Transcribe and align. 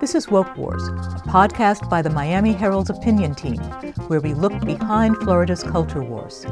This 0.00 0.16
is 0.16 0.28
Woke 0.28 0.56
Wars, 0.56 0.88
a 0.88 1.22
podcast 1.28 1.88
by 1.88 2.02
the 2.02 2.10
Miami 2.10 2.52
Herald's 2.52 2.90
opinion 2.90 3.36
team, 3.36 3.58
where 4.08 4.20
we 4.20 4.34
look 4.34 4.64
behind 4.64 5.16
Florida's 5.18 5.62
culture 5.62 6.02
wars. 6.02 6.44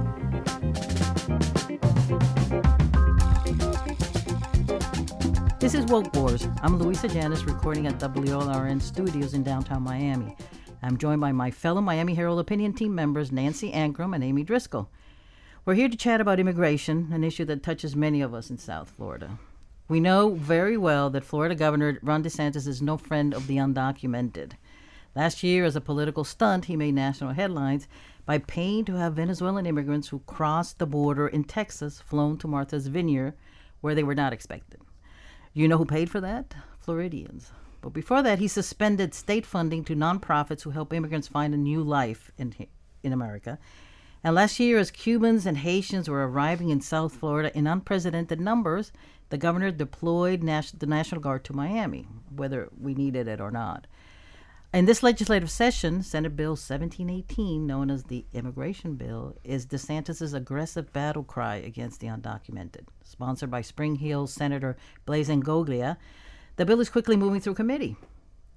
This 5.58 5.74
is 5.74 5.84
Woke 5.86 6.14
Wars. 6.14 6.46
I'm 6.62 6.78
Luisa 6.78 7.08
Yanez, 7.08 7.44
recording 7.44 7.88
at 7.88 7.98
WLRN 7.98 8.80
Studios 8.80 9.34
in 9.34 9.42
downtown 9.42 9.82
Miami. 9.82 10.36
I'm 10.84 10.96
joined 10.96 11.20
by 11.20 11.32
my 11.32 11.50
fellow 11.50 11.80
Miami 11.80 12.14
Herald 12.14 12.38
opinion 12.38 12.72
team 12.72 12.94
members, 12.94 13.32
Nancy 13.32 13.72
Ancrum 13.72 14.14
and 14.14 14.22
Amy 14.22 14.44
Driscoll. 14.44 14.88
We're 15.70 15.76
here 15.76 15.88
to 15.88 15.96
chat 15.96 16.20
about 16.20 16.40
immigration, 16.40 17.10
an 17.12 17.22
issue 17.22 17.44
that 17.44 17.62
touches 17.62 17.94
many 17.94 18.22
of 18.22 18.34
us 18.34 18.50
in 18.50 18.58
South 18.58 18.90
Florida. 18.90 19.38
We 19.86 20.00
know 20.00 20.30
very 20.30 20.76
well 20.76 21.10
that 21.10 21.22
Florida 21.22 21.54
Governor 21.54 21.96
Ron 22.02 22.24
DeSantis 22.24 22.66
is 22.66 22.82
no 22.82 22.96
friend 22.96 23.32
of 23.32 23.46
the 23.46 23.58
undocumented. 23.58 24.54
Last 25.14 25.44
year, 25.44 25.64
as 25.64 25.76
a 25.76 25.80
political 25.80 26.24
stunt, 26.24 26.64
he 26.64 26.74
made 26.74 26.96
national 26.96 27.34
headlines 27.34 27.86
by 28.26 28.38
paying 28.38 28.84
to 28.86 28.94
have 28.94 29.14
Venezuelan 29.14 29.64
immigrants 29.64 30.08
who 30.08 30.24
crossed 30.26 30.80
the 30.80 30.88
border 30.88 31.28
in 31.28 31.44
Texas 31.44 32.00
flown 32.00 32.36
to 32.38 32.48
Martha's 32.48 32.88
Vineyard, 32.88 33.34
where 33.80 33.94
they 33.94 34.02
were 34.02 34.16
not 34.16 34.32
expected. 34.32 34.80
You 35.54 35.68
know 35.68 35.78
who 35.78 35.86
paid 35.86 36.10
for 36.10 36.20
that? 36.20 36.52
Floridians. 36.80 37.52
But 37.80 37.90
before 37.90 38.24
that, 38.24 38.40
he 38.40 38.48
suspended 38.48 39.14
state 39.14 39.46
funding 39.46 39.84
to 39.84 39.94
nonprofits 39.94 40.62
who 40.62 40.70
help 40.70 40.92
immigrants 40.92 41.28
find 41.28 41.54
a 41.54 41.56
new 41.56 41.80
life 41.80 42.32
in, 42.36 42.56
in 43.04 43.12
America. 43.12 43.60
And 44.22 44.34
last 44.34 44.60
year, 44.60 44.78
as 44.78 44.90
Cubans 44.90 45.46
and 45.46 45.58
Haitians 45.58 46.08
were 46.08 46.28
arriving 46.28 46.68
in 46.68 46.82
South 46.82 47.14
Florida 47.14 47.56
in 47.56 47.66
unprecedented 47.66 48.38
numbers, 48.38 48.92
the 49.30 49.38
governor 49.38 49.70
deployed 49.70 50.42
Nas- 50.42 50.72
the 50.72 50.86
National 50.86 51.20
Guard 51.20 51.44
to 51.44 51.54
Miami, 51.54 52.06
whether 52.34 52.68
we 52.78 52.94
needed 52.94 53.28
it 53.28 53.40
or 53.40 53.50
not. 53.50 53.86
In 54.74 54.84
this 54.84 55.02
legislative 55.02 55.50
session, 55.50 56.02
Senate 56.02 56.36
Bill 56.36 56.50
1718, 56.50 57.66
known 57.66 57.90
as 57.90 58.04
the 58.04 58.26
Immigration 58.32 58.94
Bill, 58.94 59.36
is 59.42 59.66
DeSantis' 59.66 60.34
aggressive 60.34 60.92
battle 60.92 61.24
cry 61.24 61.56
against 61.56 62.00
the 62.00 62.06
undocumented. 62.08 62.86
Sponsored 63.02 63.50
by 63.50 63.62
Spring 63.62 63.96
Hill 63.96 64.26
Senator 64.26 64.76
Blaise 65.06 65.28
Ingoglia, 65.28 65.96
the 66.56 66.66
bill 66.66 66.80
is 66.80 66.90
quickly 66.90 67.16
moving 67.16 67.40
through 67.40 67.54
committee. 67.54 67.96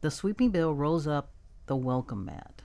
The 0.02 0.12
sweeping 0.12 0.52
bill 0.52 0.74
rolls 0.74 1.08
up 1.08 1.32
the 1.68 1.76
welcome 1.78 2.26
mat. 2.26 2.63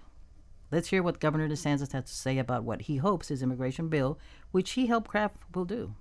Let's 0.71 0.89
hear 0.89 1.03
what 1.03 1.19
Governor 1.19 1.49
DeSantis 1.49 1.93
has 1.93 2.05
to 2.05 2.13
say 2.13 2.39
about 2.39 2.65
what 2.65 2.83
he 2.83 2.99
hopes 2.99 3.29
his 3.29 3.43
immigration 3.43 3.89
bill, 3.89 4.19
which 4.51 4.73
he 4.73 4.87
helped 4.87 5.09
craft, 5.09 5.39
will 5.55 5.65
do. 5.65 5.95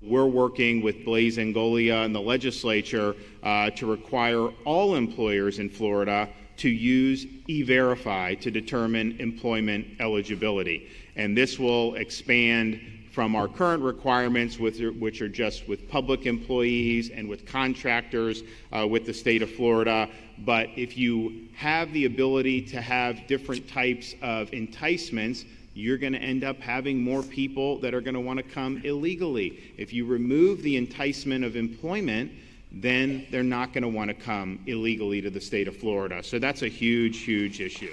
We're 0.00 0.26
working 0.26 0.82
with 0.82 1.04
Blaise 1.04 1.36
Ingoglia 1.36 2.04
and 2.04 2.14
the 2.14 2.20
legislature 2.20 3.14
uh, 3.42 3.70
to 3.70 3.86
require 3.86 4.48
all 4.64 4.96
employers 4.96 5.58
in 5.58 5.68
Florida 5.68 6.28
to 6.56 6.68
use 6.68 7.26
E-Verify 7.48 8.34
to 8.34 8.50
determine 8.50 9.16
employment 9.20 9.86
eligibility. 10.00 10.88
And 11.16 11.36
this 11.36 11.58
will 11.58 11.94
expand 11.94 12.80
from 13.12 13.36
our 13.36 13.46
current 13.46 13.82
requirements, 13.82 14.58
with, 14.58 14.80
which 14.98 15.20
are 15.20 15.28
just 15.28 15.68
with 15.68 15.88
public 15.88 16.24
employees 16.24 17.10
and 17.10 17.28
with 17.28 17.46
contractors 17.46 18.42
uh, 18.72 18.86
with 18.86 19.04
the 19.04 19.12
state 19.12 19.42
of 19.42 19.50
Florida. 19.50 20.08
But 20.38 20.70
if 20.76 20.96
you 20.96 21.48
have 21.54 21.92
the 21.92 22.06
ability 22.06 22.62
to 22.62 22.80
have 22.80 23.26
different 23.26 23.68
types 23.68 24.14
of 24.22 24.52
enticements, 24.54 25.44
you're 25.74 25.98
going 25.98 26.14
to 26.14 26.18
end 26.18 26.42
up 26.42 26.58
having 26.58 27.02
more 27.02 27.22
people 27.22 27.78
that 27.80 27.92
are 27.92 28.00
going 28.00 28.14
to 28.14 28.20
want 28.20 28.38
to 28.38 28.42
come 28.42 28.80
illegally. 28.82 29.60
If 29.76 29.92
you 29.92 30.06
remove 30.06 30.62
the 30.62 30.76
enticement 30.76 31.44
of 31.44 31.54
employment, 31.54 32.32
then 32.72 33.26
they're 33.30 33.42
not 33.42 33.74
going 33.74 33.82
to 33.82 33.88
want 33.88 34.08
to 34.08 34.14
come 34.14 34.58
illegally 34.66 35.20
to 35.20 35.28
the 35.28 35.40
state 35.40 35.68
of 35.68 35.76
Florida. 35.76 36.22
So 36.22 36.38
that's 36.38 36.62
a 36.62 36.68
huge, 36.68 37.18
huge 37.18 37.60
issue. 37.60 37.92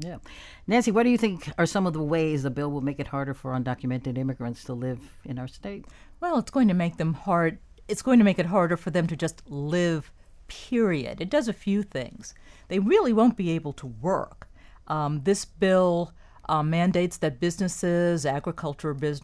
Yeah. 0.00 0.18
Nancy, 0.66 0.90
what 0.90 1.04
do 1.04 1.10
you 1.10 1.18
think 1.18 1.50
are 1.58 1.66
some 1.66 1.86
of 1.86 1.92
the 1.92 2.02
ways 2.02 2.42
the 2.42 2.50
bill 2.50 2.70
will 2.70 2.80
make 2.80 3.00
it 3.00 3.06
harder 3.06 3.34
for 3.34 3.52
undocumented 3.52 4.18
immigrants 4.18 4.64
to 4.64 4.74
live 4.74 5.00
in 5.24 5.38
our 5.38 5.48
state? 5.48 5.86
Well, 6.20 6.38
it's 6.38 6.50
going 6.50 6.68
to 6.68 6.74
make 6.74 6.96
them 6.96 7.14
hard. 7.14 7.58
It's 7.88 8.02
going 8.02 8.18
to 8.18 8.24
make 8.24 8.38
it 8.38 8.46
harder 8.46 8.76
for 8.76 8.90
them 8.90 9.06
to 9.06 9.16
just 9.16 9.48
live, 9.48 10.12
period. 10.48 11.20
It 11.20 11.30
does 11.30 11.48
a 11.48 11.52
few 11.52 11.82
things. 11.82 12.34
They 12.68 12.78
really 12.78 13.12
won't 13.12 13.36
be 13.36 13.50
able 13.50 13.72
to 13.74 13.86
work. 13.86 14.48
Um, 14.88 15.22
this 15.22 15.44
bill 15.44 16.12
uh, 16.48 16.62
mandates 16.62 17.18
that 17.18 17.40
businesses, 17.40 18.26
agriculture 18.26 18.94
bus- 18.94 19.20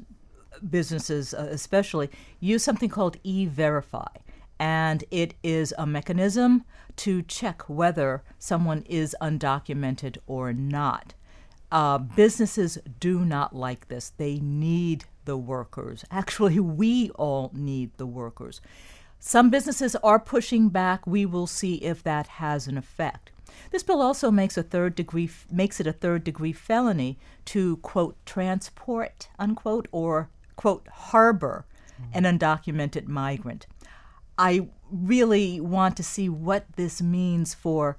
businesses 0.69 1.35
uh, 1.35 1.49
especially, 1.51 2.11
use 2.41 2.63
something 2.63 2.89
called 2.89 3.17
e 3.25 3.47
verify. 3.47 4.09
And 4.59 5.05
it 5.11 5.35
is 5.43 5.75
a 5.77 5.87
mechanism 5.87 6.65
to 6.97 7.23
check 7.23 7.69
whether 7.69 8.23
someone 8.39 8.85
is 8.89 9.17
undocumented 9.21 10.19
or 10.27 10.53
not. 10.53 11.15
Uh, 11.71 11.99
businesses 11.99 12.79
do 13.01 13.25
not 13.25 13.57
like 13.57 13.89
this. 13.89 14.13
They 14.17 14.39
need 14.39 15.05
the 15.25 15.37
workers. 15.37 16.05
Actually, 16.11 16.61
we 16.61 17.11
all 17.11 17.51
need 17.55 17.91
the 17.97 18.07
workers. 18.07 18.61
Some 19.19 19.51
businesses 19.51 19.97
are 19.97 20.19
pushing 20.19 20.69
back. 20.69 21.07
We 21.07 21.25
will 21.25 21.47
see 21.47 21.77
if 21.77 22.03
that 22.03 22.27
has 22.27 22.67
an 22.67 22.77
effect. 22.77 23.31
This 23.71 23.83
bill 23.83 24.03
also 24.03 24.31
makes 24.31 24.57
a 24.57 24.63
third 24.63 24.95
degree 24.95 25.31
makes 25.51 25.79
it 25.81 25.87
a 25.87 25.93
third 25.93 26.25
degree 26.25 26.53
felony 26.53 27.19
to 27.47 27.77
quote 27.79 28.17
transport 28.27 29.29
unquote 29.39 29.89
or 29.93 30.31
quote 30.57 30.89
harbor 30.89 31.65
an 32.13 32.25
undocumented 32.25 33.07
migrant. 33.07 33.67
I 34.39 34.69
really 34.91 35.61
want 35.61 35.97
to 35.97 36.03
see 36.03 36.29
what 36.29 36.65
this 36.77 37.01
means 37.01 37.55
for 37.55 37.97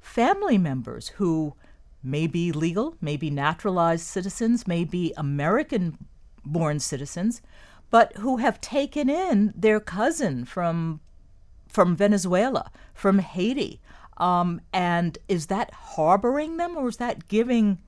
family 0.00 0.58
members 0.58 1.08
who 1.08 1.54
may 2.02 2.26
be 2.26 2.52
legal, 2.52 2.96
may 3.00 3.16
be 3.16 3.30
naturalized 3.30 4.04
citizens, 4.04 4.66
may 4.66 4.84
be 4.84 5.14
American 5.16 5.98
born 6.44 6.80
citizens, 6.80 7.40
but 7.90 8.16
who 8.16 8.38
have 8.38 8.60
taken 8.60 9.08
in 9.08 9.52
their 9.56 9.80
cousin 9.80 10.44
from 10.44 11.00
from 11.68 11.96
Venezuela, 11.96 12.70
from 12.92 13.18
Haiti. 13.20 13.80
Um, 14.18 14.60
and 14.74 15.16
is 15.26 15.46
that 15.46 15.72
harboring 15.72 16.58
them 16.58 16.76
or 16.76 16.88
is 16.88 16.98
that 16.98 17.28
giving 17.28 17.78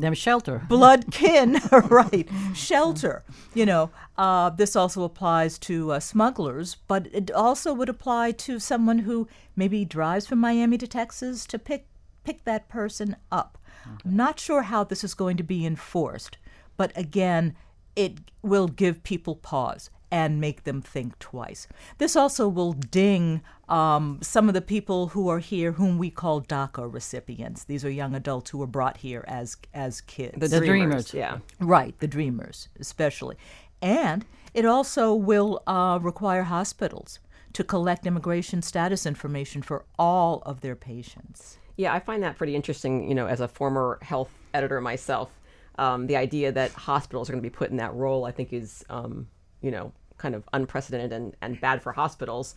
them 0.00 0.14
shelter? 0.14 0.62
Blood 0.68 1.10
kin, 1.10 1.58
right? 1.72 2.28
Shelter. 2.54 3.24
You 3.54 3.66
know, 3.66 3.90
uh, 4.16 4.50
this 4.50 4.76
also 4.76 5.02
applies 5.04 5.58
to 5.60 5.92
uh, 5.92 6.00
smugglers, 6.00 6.76
but 6.86 7.08
it 7.12 7.30
also 7.30 7.74
would 7.74 7.88
apply 7.88 8.32
to 8.32 8.58
someone 8.58 9.00
who 9.00 9.28
maybe 9.56 9.84
drives 9.84 10.26
from 10.26 10.38
Miami 10.38 10.78
to 10.78 10.86
Texas 10.86 11.46
to 11.46 11.58
pick 11.58 11.86
pick 12.24 12.44
that 12.44 12.68
person 12.68 13.16
up. 13.32 13.58
Okay. 13.86 13.96
I'm 14.04 14.16
not 14.16 14.38
sure 14.38 14.62
how 14.62 14.84
this 14.84 15.02
is 15.02 15.14
going 15.14 15.38
to 15.38 15.42
be 15.42 15.64
enforced, 15.64 16.36
but 16.76 16.92
again, 16.94 17.56
it 17.96 18.18
will 18.42 18.68
give 18.68 19.02
people 19.02 19.34
pause 19.34 19.88
and 20.10 20.40
make 20.40 20.64
them 20.64 20.80
think 20.80 21.18
twice. 21.18 21.68
This 21.98 22.16
also 22.16 22.48
will 22.48 22.72
ding 22.72 23.42
um, 23.68 24.18
some 24.22 24.48
of 24.48 24.54
the 24.54 24.62
people 24.62 25.08
who 25.08 25.28
are 25.28 25.38
here, 25.38 25.72
whom 25.72 25.98
we 25.98 26.10
call 26.10 26.40
DACA 26.40 26.92
recipients. 26.92 27.64
These 27.64 27.84
are 27.84 27.90
young 27.90 28.14
adults 28.14 28.50
who 28.50 28.58
were 28.58 28.66
brought 28.66 28.98
here 28.98 29.24
as 29.28 29.56
as 29.74 30.00
kids. 30.02 30.38
The, 30.38 30.48
the 30.48 30.66
dreamers. 30.66 31.10
dreamers, 31.10 31.14
yeah, 31.14 31.38
right, 31.60 31.98
the 32.00 32.08
dreamers 32.08 32.68
especially, 32.80 33.36
and 33.82 34.24
it 34.54 34.64
also 34.64 35.14
will 35.14 35.62
uh, 35.66 35.98
require 36.00 36.44
hospitals 36.44 37.18
to 37.52 37.64
collect 37.64 38.06
immigration 38.06 38.62
status 38.62 39.06
information 39.06 39.62
for 39.62 39.84
all 39.98 40.42
of 40.46 40.60
their 40.60 40.76
patients. 40.76 41.58
Yeah, 41.76 41.94
I 41.94 42.00
find 42.00 42.22
that 42.22 42.36
pretty 42.38 42.56
interesting. 42.56 43.08
You 43.08 43.14
know, 43.14 43.26
as 43.26 43.40
a 43.40 43.48
former 43.48 43.98
health 44.02 44.30
editor 44.54 44.80
myself, 44.80 45.30
um, 45.78 46.06
the 46.06 46.16
idea 46.16 46.50
that 46.52 46.72
hospitals 46.72 47.28
are 47.28 47.32
going 47.32 47.42
to 47.42 47.48
be 47.48 47.54
put 47.54 47.70
in 47.70 47.76
that 47.76 47.94
role, 47.94 48.24
I 48.24 48.32
think, 48.32 48.52
is 48.52 48.84
um, 48.90 49.28
you 49.62 49.70
know 49.70 49.92
kind 50.16 50.34
of 50.34 50.48
unprecedented 50.52 51.12
and, 51.12 51.36
and 51.40 51.60
bad 51.60 51.80
for 51.80 51.92
hospitals, 51.92 52.56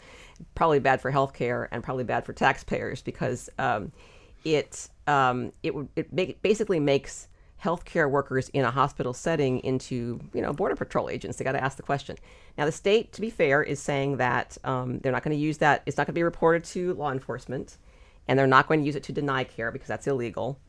probably 0.56 0.80
bad 0.80 1.00
for 1.00 1.12
healthcare, 1.12 1.68
and 1.72 1.84
probably 1.84 2.04
bad 2.04 2.26
for 2.26 2.34
taxpayers 2.34 3.02
because 3.02 3.50
um, 3.60 3.92
it 4.44 4.90
um, 5.08 5.52
it 5.64 5.74
it 5.96 6.12
make, 6.14 6.42
basically 6.42 6.80
makes 6.80 7.28
healthcare 7.64 8.10
workers 8.10 8.50
in 8.50 8.66
a 8.66 8.72
hospital 8.72 9.14
setting 9.14 9.60
into 9.60 10.20
you 10.34 10.42
know 10.42 10.54
border 10.54 10.76
patrol 10.76 11.10
agents. 11.10 11.38
They 11.38 11.46
got 11.46 11.52
to 11.54 11.64
ask 11.64 11.78
the 11.78 11.84
question. 11.84 12.18
Now 12.58 12.66
the 12.66 12.72
state, 12.72 13.14
to 13.14 13.22
be 13.22 13.30
fair, 13.30 13.62
is 13.64 13.80
saying 13.80 14.18
that 14.18 14.58
um, 14.64 15.00
they're 15.00 15.12
not 15.12 15.24
going 15.24 15.36
to 15.36 15.42
use 15.42 15.60
that. 15.60 15.84
It's 15.86 15.98
not 15.98 16.08
going 16.08 16.14
to 16.14 16.20
be 16.20 16.24
reported 16.24 16.64
to 16.66 16.94
law 16.96 17.12
enforcement 17.12 17.78
and 18.28 18.38
they're 18.38 18.48
not 18.48 18.68
going 18.68 18.80
to 18.80 18.86
use 18.86 18.96
it 18.96 19.04
to 19.04 19.12
deny 19.12 19.44
care 19.44 19.72
because 19.72 19.88
that's 19.88 20.08
illegal. 20.08 20.60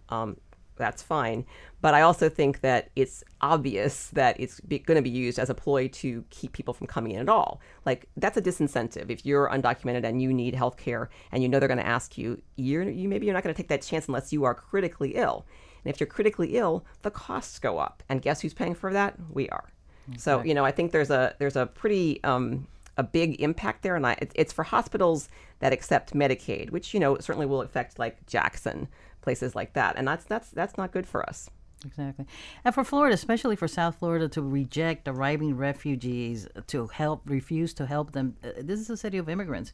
That's 0.77 1.03
fine. 1.03 1.45
But 1.81 1.95
I 1.95 2.03
also 2.03 2.29
think 2.29 2.61
that 2.61 2.91
it's 2.97 3.23
obvious 3.41 4.09
that 4.09 4.39
it's 4.41 4.61
going 4.61 4.97
to 4.97 5.03
be 5.03 5.11
used 5.11 5.39
as 5.39 5.51
a 5.51 5.55
ploy 5.55 5.89
to 5.89 6.25
keep 6.31 6.53
people 6.53 6.75
from 6.75 6.87
coming 6.87 7.13
in 7.13 7.21
at 7.21 7.29
all. 7.29 7.61
Like 7.85 8.09
that's 8.17 8.37
a 8.37 8.43
disincentive. 8.43 9.11
If 9.11 9.27
you're 9.27 9.49
undocumented 9.49 10.05
and 10.05 10.23
you 10.23 10.33
need 10.33 10.55
health 10.55 10.77
care 10.77 11.11
and 11.31 11.43
you 11.43 11.49
know 11.49 11.59
they're 11.59 11.69
going 11.69 11.79
to 11.79 11.87
ask 11.87 12.17
you, 12.17 12.41
you're, 12.57 12.89
you 12.89 13.09
maybe 13.09 13.27
you're 13.27 13.35
not 13.35 13.43
going 13.43 13.55
to 13.55 13.61
take 13.61 13.69
that 13.69 13.83
chance 13.83 14.07
unless 14.09 14.33
you 14.33 14.45
are 14.45 14.55
critically 14.55 15.11
ill. 15.17 15.45
And 15.85 15.93
if 15.93 16.01
you're 16.01 16.07
critically 16.07 16.57
ill, 16.57 16.85
the 17.03 17.11
costs 17.11 17.59
go 17.59 17.79
up. 17.79 18.03
And 18.09 18.23
guess 18.23 18.41
who's 18.41 18.55
paying 18.55 18.75
for 18.75 18.93
that? 18.93 19.17
We 19.31 19.49
are. 19.51 19.73
So 20.19 20.43
you 20.43 20.55
know, 20.55 20.65
I 20.65 20.73
think 20.73 20.93
there's 20.93 21.11
a 21.11 21.35
there's 21.39 21.57
a 21.57 21.67
pretty 21.67 22.23
um, 22.25 22.67
a 22.97 23.03
big 23.03 23.41
impact 23.41 23.83
there, 23.83 23.97
and 23.97 24.07
I, 24.07 24.13
it, 24.13 24.33
it's 24.35 24.53
for 24.53 24.65
hospitals 24.65 25.29
that 25.61 25.73
accept 25.73 26.15
Medicaid, 26.15 26.71
which 26.71 26.93
you 26.93 27.01
know 27.01 27.19
certainly 27.19 27.47
will 27.47 27.63
affect 27.63 27.99
like 27.99 28.25
Jackson, 28.27 28.89
places 29.23 29.55
like 29.55 29.73
that, 29.75 29.97
and 29.97 30.07
that's 30.07 30.25
that's 30.25 30.51
that's 30.51 30.77
not 30.77 30.93
good 30.93 31.07
for 31.07 31.27
us. 31.29 31.49
Exactly. 31.85 32.27
And 32.65 32.75
for 32.75 32.85
Florida, 32.85 33.15
especially 33.15 33.57
for 33.57 33.67
South 33.67 33.99
Florida, 33.99 34.29
to 34.29 34.43
reject 34.43 35.09
arriving 35.09 35.57
refugees, 35.57 36.47
to 36.69 36.87
help, 36.87 37.23
refuse 37.25 37.75
to 37.75 37.87
help 37.87 38.13
them, 38.13 38.37
uh, 38.45 38.51
this 38.59 38.79
is 38.79 38.91
a 38.91 38.97
city 38.97 39.19
of 39.19 39.29
immigrants. 39.29 39.73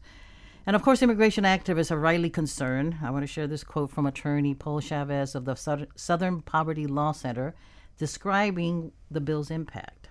And 0.66 0.74
of 0.76 0.82
course, 0.82 1.02
immigration 1.02 1.44
activists 1.44 1.90
are 1.90 1.98
rightly 1.98 2.30
concerned. 2.30 2.96
I 3.02 3.10
want 3.10 3.22
to 3.22 3.26
share 3.26 3.46
this 3.46 3.64
quote 3.64 3.90
from 3.90 4.06
attorney 4.06 4.54
Paul 4.54 4.80
Chavez 4.80 5.34
of 5.34 5.44
the 5.44 5.54
Southern 5.96 6.42
Poverty 6.42 6.86
Law 6.86 7.12
Center 7.12 7.54
describing 7.96 8.92
the 9.10 9.20
bill's 9.20 9.50
impact. 9.50 10.08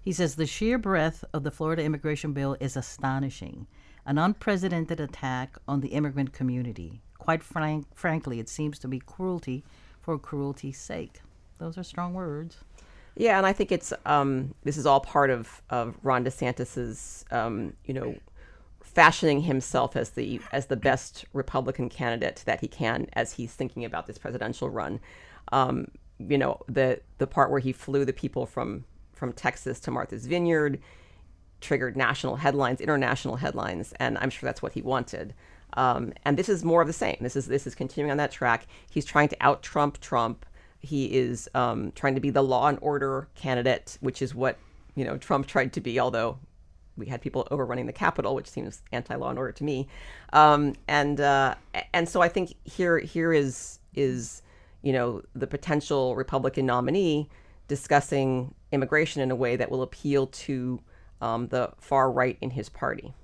He 0.00 0.12
says 0.12 0.34
the 0.34 0.46
sheer 0.46 0.76
breadth 0.76 1.24
of 1.32 1.42
the 1.42 1.50
Florida 1.50 1.82
immigration 1.82 2.34
bill 2.34 2.56
is 2.60 2.76
astonishing, 2.76 3.66
an 4.04 4.18
unprecedented 4.18 5.00
attack 5.00 5.56
on 5.66 5.80
the 5.80 5.88
immigrant 5.88 6.34
community. 6.34 7.00
Quite 7.24 7.42
frank, 7.42 7.86
frankly, 7.94 8.38
it 8.38 8.48
seems 8.48 8.78
to 8.80 8.88
be 8.88 8.98
cruelty 9.00 9.64
for 10.00 10.18
cruelty's 10.18 10.78
sake. 10.78 11.20
Those 11.58 11.78
are 11.78 11.82
strong 11.82 12.12
words. 12.12 12.58
Yeah, 13.16 13.38
and 13.38 13.46
I 13.46 13.52
think 13.52 13.72
it's 13.72 13.92
um, 14.04 14.54
this 14.64 14.76
is 14.76 14.86
all 14.86 15.00
part 15.00 15.30
of 15.30 15.62
of 15.70 15.96
Ron 16.02 16.24
DeSantis's 16.24 17.24
um, 17.30 17.72
you 17.86 17.94
know 17.94 18.14
fashioning 18.82 19.40
himself 19.40 19.96
as 19.96 20.10
the 20.10 20.40
as 20.52 20.66
the 20.66 20.76
best 20.76 21.24
Republican 21.32 21.88
candidate 21.88 22.42
that 22.44 22.60
he 22.60 22.68
can 22.68 23.08
as 23.14 23.32
he's 23.32 23.52
thinking 23.52 23.84
about 23.84 24.06
this 24.06 24.18
presidential 24.18 24.68
run. 24.68 25.00
Um, 25.52 25.88
you 26.18 26.38
know 26.38 26.60
the 26.68 27.00
the 27.18 27.26
part 27.26 27.50
where 27.50 27.60
he 27.60 27.72
flew 27.72 28.04
the 28.04 28.12
people 28.12 28.46
from 28.46 28.84
from 29.14 29.32
Texas 29.32 29.80
to 29.80 29.90
Martha's 29.90 30.26
Vineyard 30.26 30.80
triggered 31.60 31.96
national 31.96 32.36
headlines, 32.36 32.80
international 32.80 33.36
headlines, 33.36 33.94
and 33.98 34.18
I'm 34.18 34.28
sure 34.28 34.46
that's 34.46 34.60
what 34.60 34.72
he 34.72 34.82
wanted. 34.82 35.34
Um, 35.74 36.12
and 36.24 36.36
this 36.36 36.48
is 36.48 36.64
more 36.64 36.80
of 36.80 36.86
the 36.86 36.92
same. 36.92 37.16
This 37.20 37.36
is 37.36 37.46
this 37.46 37.66
is 37.66 37.74
continuing 37.74 38.10
on 38.10 38.16
that 38.18 38.30
track. 38.30 38.66
He's 38.90 39.04
trying 39.04 39.28
to 39.28 39.36
out 39.40 39.62
Trump 39.62 40.00
Trump. 40.00 40.46
He 40.80 41.06
is 41.06 41.48
um, 41.54 41.92
trying 41.94 42.14
to 42.14 42.20
be 42.20 42.30
the 42.30 42.42
law 42.42 42.68
and 42.68 42.78
order 42.80 43.28
candidate, 43.34 43.98
which 44.00 44.22
is 44.22 44.34
what 44.34 44.58
you 44.94 45.04
know 45.04 45.16
Trump 45.16 45.46
tried 45.46 45.72
to 45.74 45.80
be. 45.80 45.98
Although 45.98 46.38
we 46.96 47.06
had 47.06 47.20
people 47.20 47.46
overrunning 47.50 47.86
the 47.86 47.92
Capitol, 47.92 48.34
which 48.34 48.48
seems 48.48 48.82
anti-law 48.92 49.30
and 49.30 49.38
order 49.38 49.52
to 49.52 49.64
me. 49.64 49.88
Um, 50.32 50.74
and 50.86 51.20
uh, 51.20 51.56
and 51.92 52.08
so 52.08 52.20
I 52.20 52.28
think 52.28 52.54
here 52.64 52.98
here 52.98 53.32
is 53.32 53.80
is 53.94 54.42
you 54.82 54.92
know 54.92 55.22
the 55.34 55.46
potential 55.46 56.14
Republican 56.14 56.66
nominee 56.66 57.28
discussing 57.66 58.54
immigration 58.72 59.22
in 59.22 59.30
a 59.30 59.36
way 59.36 59.56
that 59.56 59.70
will 59.70 59.82
appeal 59.82 60.26
to 60.26 60.80
um, 61.20 61.48
the 61.48 61.72
far 61.78 62.10
right 62.10 62.36
in 62.40 62.50
his 62.50 62.68
party. 62.68 63.14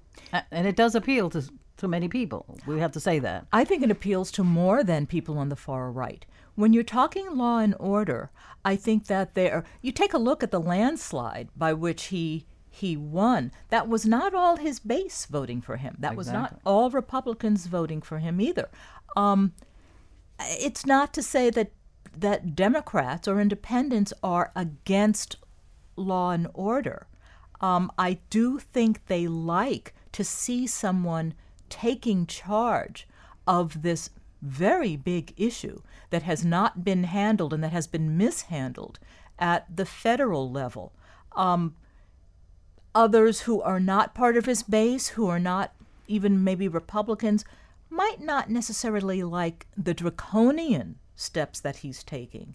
And 0.50 0.66
it 0.66 0.76
does 0.76 0.94
appeal 0.94 1.28
to 1.30 1.42
to 1.80 1.88
many 1.88 2.08
people. 2.08 2.46
We 2.66 2.78
have 2.78 2.92
to 2.92 3.00
say 3.00 3.18
that. 3.18 3.46
I 3.52 3.64
think 3.64 3.82
it 3.82 3.90
appeals 3.90 4.30
to 4.32 4.44
more 4.44 4.84
than 4.84 5.06
people 5.06 5.38
on 5.38 5.48
the 5.48 5.56
far 5.56 5.90
right. 5.90 6.24
When 6.54 6.72
you're 6.72 6.82
talking 6.82 7.36
law 7.36 7.58
and 7.58 7.74
order, 7.78 8.30
I 8.64 8.76
think 8.76 9.06
that 9.06 9.34
there 9.34 9.64
you 9.82 9.92
take 9.92 10.12
a 10.12 10.18
look 10.18 10.42
at 10.42 10.50
the 10.50 10.60
landslide 10.60 11.48
by 11.56 11.72
which 11.72 12.04
he 12.04 12.46
he 12.68 12.96
won. 12.96 13.50
That 13.70 13.88
was 13.88 14.06
not 14.06 14.34
all 14.34 14.56
his 14.56 14.78
base 14.78 15.26
voting 15.26 15.60
for 15.60 15.76
him. 15.76 15.96
That 15.98 16.12
exactly. 16.12 16.16
was 16.16 16.32
not 16.32 16.60
all 16.64 16.90
Republicans 16.90 17.66
voting 17.66 18.00
for 18.00 18.18
him 18.18 18.40
either. 18.40 18.68
Um, 19.16 19.52
it's 20.38 20.86
not 20.86 21.12
to 21.14 21.22
say 21.22 21.50
that 21.50 21.72
that 22.16 22.54
Democrats 22.54 23.28
or 23.28 23.40
independents 23.40 24.12
are 24.22 24.52
against 24.56 25.36
law 25.96 26.30
and 26.30 26.48
order. 26.54 27.06
Um, 27.60 27.92
I 27.98 28.18
do 28.30 28.58
think 28.58 29.06
they 29.06 29.26
like 29.26 29.94
to 30.12 30.24
see 30.24 30.66
someone 30.66 31.34
taking 31.70 32.26
charge 32.26 33.08
of 33.46 33.82
this 33.82 34.10
very 34.42 34.96
big 34.96 35.32
issue 35.36 35.80
that 36.10 36.22
has 36.22 36.44
not 36.44 36.84
been 36.84 37.04
handled 37.04 37.52
and 37.52 37.62
that 37.62 37.72
has 37.72 37.86
been 37.86 38.16
mishandled 38.16 38.98
at 39.38 39.64
the 39.74 39.86
federal 39.86 40.50
level. 40.50 40.92
Um, 41.32 41.76
others 42.94 43.42
who 43.42 43.62
are 43.62 43.80
not 43.80 44.14
part 44.14 44.36
of 44.36 44.46
his 44.46 44.62
base, 44.62 45.08
who 45.08 45.26
are 45.28 45.38
not 45.38 45.72
even 46.06 46.42
maybe 46.42 46.68
Republicans, 46.68 47.44
might 47.88 48.20
not 48.20 48.50
necessarily 48.50 49.22
like 49.22 49.66
the 49.76 49.94
draconian 49.94 50.98
steps 51.14 51.60
that 51.60 51.76
he's 51.76 52.02
taking. 52.02 52.54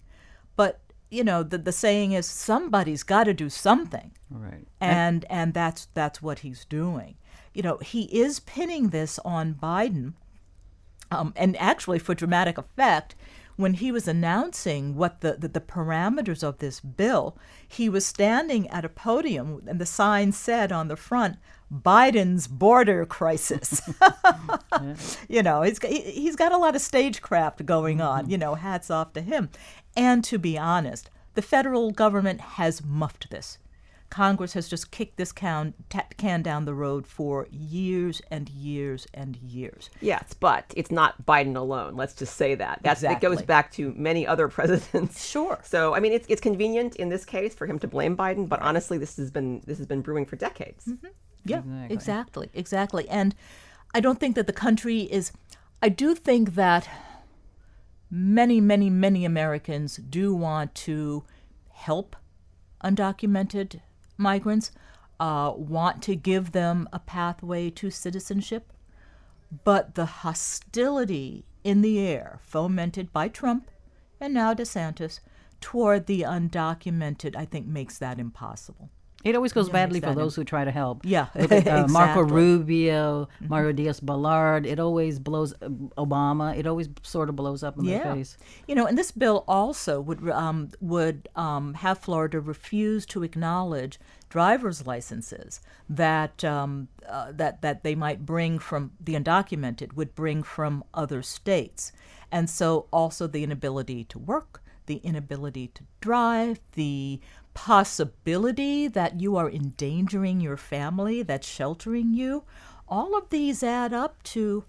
But 0.56 0.80
you 1.10 1.22
know, 1.22 1.42
the 1.42 1.58
the 1.58 1.72
saying 1.72 2.12
is 2.12 2.26
somebody's 2.26 3.02
got 3.02 3.24
to 3.24 3.34
do 3.34 3.48
something, 3.48 4.12
right? 4.28 4.66
And 4.80 5.24
and 5.30 5.54
that's 5.54 5.86
that's 5.94 6.20
what 6.20 6.40
he's 6.40 6.64
doing 6.64 7.16
you 7.56 7.62
know, 7.62 7.78
he 7.78 8.02
is 8.04 8.40
pinning 8.40 8.90
this 8.90 9.18
on 9.20 9.54
Biden. 9.54 10.12
Um, 11.10 11.32
and 11.36 11.56
actually, 11.56 11.98
for 11.98 12.14
dramatic 12.14 12.58
effect, 12.58 13.14
when 13.56 13.74
he 13.74 13.90
was 13.90 14.06
announcing 14.06 14.94
what 14.94 15.22
the, 15.22 15.36
the, 15.38 15.48
the, 15.48 15.60
parameters 15.60 16.42
of 16.42 16.58
this 16.58 16.80
bill, 16.80 17.38
he 17.66 17.88
was 17.88 18.04
standing 18.04 18.68
at 18.68 18.84
a 18.84 18.90
podium 18.90 19.62
and 19.66 19.80
the 19.80 19.86
sign 19.86 20.32
said 20.32 20.70
on 20.70 20.88
the 20.88 20.96
front, 20.96 21.36
Biden's 21.72 22.46
border 22.46 23.06
crisis. 23.06 23.80
You 25.28 25.42
know, 25.42 25.62
he's, 25.62 25.78
he's 25.82 26.36
got 26.36 26.52
a 26.52 26.58
lot 26.58 26.76
of 26.76 26.82
stagecraft 26.82 27.64
going 27.64 28.00
on, 28.00 28.22
mm-hmm. 28.22 28.32
you 28.32 28.38
know, 28.38 28.54
hats 28.54 28.90
off 28.90 29.14
to 29.14 29.22
him. 29.22 29.48
And 29.96 30.22
to 30.24 30.38
be 30.38 30.58
honest, 30.58 31.08
the 31.34 31.42
federal 31.42 31.90
government 31.90 32.40
has 32.42 32.84
muffed 32.84 33.30
this. 33.30 33.58
Congress 34.10 34.52
has 34.52 34.68
just 34.68 34.90
kicked 34.90 35.16
this 35.16 35.32
can, 35.32 35.74
t- 35.88 35.98
can 36.16 36.42
down 36.42 36.64
the 36.64 36.74
road 36.74 37.06
for 37.06 37.46
years 37.50 38.22
and 38.30 38.48
years 38.48 39.06
and 39.12 39.36
years. 39.36 39.90
Yes, 40.00 40.32
but 40.32 40.72
it's 40.76 40.90
not 40.90 41.26
Biden 41.26 41.56
alone. 41.56 41.96
Let's 41.96 42.14
just 42.14 42.36
say 42.36 42.54
that. 42.54 42.80
That's, 42.82 43.02
exactly. 43.02 43.16
It 43.16 43.30
goes 43.30 43.42
back 43.42 43.72
to 43.72 43.92
many 43.96 44.26
other 44.26 44.48
presidents. 44.56 45.26
Sure. 45.26 45.58
So 45.64 45.94
I 45.94 46.00
mean, 46.00 46.12
it's 46.12 46.26
it's 46.28 46.40
convenient 46.40 46.96
in 46.96 47.08
this 47.08 47.24
case 47.24 47.54
for 47.54 47.66
him 47.66 47.78
to 47.80 47.88
blame 47.88 48.16
Biden, 48.16 48.48
but 48.48 48.60
honestly, 48.62 48.98
this 48.98 49.16
has 49.16 49.30
been 49.30 49.62
this 49.66 49.78
has 49.78 49.86
been 49.86 50.02
brewing 50.02 50.26
for 50.26 50.36
decades. 50.36 50.86
Mm-hmm. 50.86 51.06
Yeah, 51.44 51.58
exactly. 51.58 51.94
exactly, 51.94 52.50
exactly. 52.54 53.08
And 53.08 53.34
I 53.94 54.00
don't 54.00 54.18
think 54.18 54.34
that 54.36 54.46
the 54.46 54.52
country 54.52 55.00
is. 55.00 55.32
I 55.82 55.88
do 55.88 56.14
think 56.14 56.54
that 56.54 56.88
many, 58.10 58.60
many, 58.60 58.90
many 58.90 59.24
Americans 59.24 59.96
do 59.96 60.34
want 60.34 60.74
to 60.74 61.24
help 61.70 62.16
undocumented 62.82 63.80
migrants, 64.16 64.70
uh, 65.18 65.52
want 65.56 66.02
to 66.02 66.14
give 66.14 66.52
them 66.52 66.88
a 66.92 66.98
pathway 66.98 67.70
to 67.70 67.90
citizenship. 67.90 68.72
But 69.64 69.94
the 69.94 70.06
hostility 70.06 71.44
in 71.64 71.82
the 71.82 71.98
air, 71.98 72.40
fomented 72.42 73.12
by 73.12 73.28
Trump 73.28 73.70
and 74.20 74.34
now 74.34 74.54
DeSantis, 74.54 75.20
toward 75.60 76.06
the 76.06 76.22
undocumented, 76.22 77.36
I 77.36 77.44
think 77.44 77.66
makes 77.66 77.98
that 77.98 78.18
impossible. 78.18 78.90
It 79.24 79.34
always 79.34 79.52
goes 79.52 79.66
yeah, 79.66 79.72
badly 79.72 80.00
for 80.00 80.14
those 80.14 80.36
who 80.36 80.44
try 80.44 80.64
to 80.64 80.70
help. 80.70 81.00
Yeah, 81.04 81.26
uh, 81.34 81.40
exactly. 81.50 81.92
Marco 81.92 82.22
Rubio, 82.22 83.24
mm-hmm. 83.24 83.48
Mario 83.48 83.72
Diaz-Balart. 83.72 84.66
It 84.66 84.78
always 84.78 85.18
blows 85.18 85.52
uh, 85.54 85.68
Obama. 85.98 86.56
It 86.56 86.66
always 86.66 86.88
sort 87.02 87.28
of 87.28 87.34
blows 87.34 87.64
up 87.64 87.76
in 87.76 87.86
yeah. 87.86 88.04
their 88.04 88.14
face. 88.14 88.36
You 88.68 88.76
know, 88.76 88.86
and 88.86 88.96
this 88.96 89.10
bill 89.10 89.44
also 89.48 90.00
would 90.00 90.28
um, 90.30 90.70
would 90.80 91.28
um, 91.34 91.74
have 91.74 91.98
Florida 91.98 92.40
refuse 92.40 93.04
to 93.06 93.24
acknowledge 93.24 93.98
driver's 94.28 94.86
licenses 94.86 95.60
that 95.88 96.44
um, 96.44 96.88
uh, 97.08 97.32
that 97.32 97.62
that 97.62 97.82
they 97.82 97.94
might 97.94 98.24
bring 98.24 98.58
from 98.58 98.92
the 99.00 99.14
undocumented 99.14 99.94
would 99.94 100.14
bring 100.14 100.42
from 100.42 100.84
other 100.94 101.22
states, 101.22 101.90
and 102.30 102.48
so 102.48 102.86
also 102.92 103.26
the 103.26 103.42
inability 103.42 104.04
to 104.04 104.18
work, 104.20 104.62
the 104.86 104.98
inability 104.98 105.68
to 105.68 105.82
drive, 106.00 106.60
the 106.74 107.20
possibility 107.56 108.86
that 108.86 109.18
you 109.18 109.34
are 109.34 109.50
endangering 109.50 110.42
your 110.42 110.58
family 110.58 111.22
that's 111.22 111.48
sheltering 111.48 112.12
you, 112.12 112.44
all 112.86 113.16
of 113.16 113.30
these 113.30 113.62
add 113.62 113.94
up 113.94 114.22
to 114.22 114.64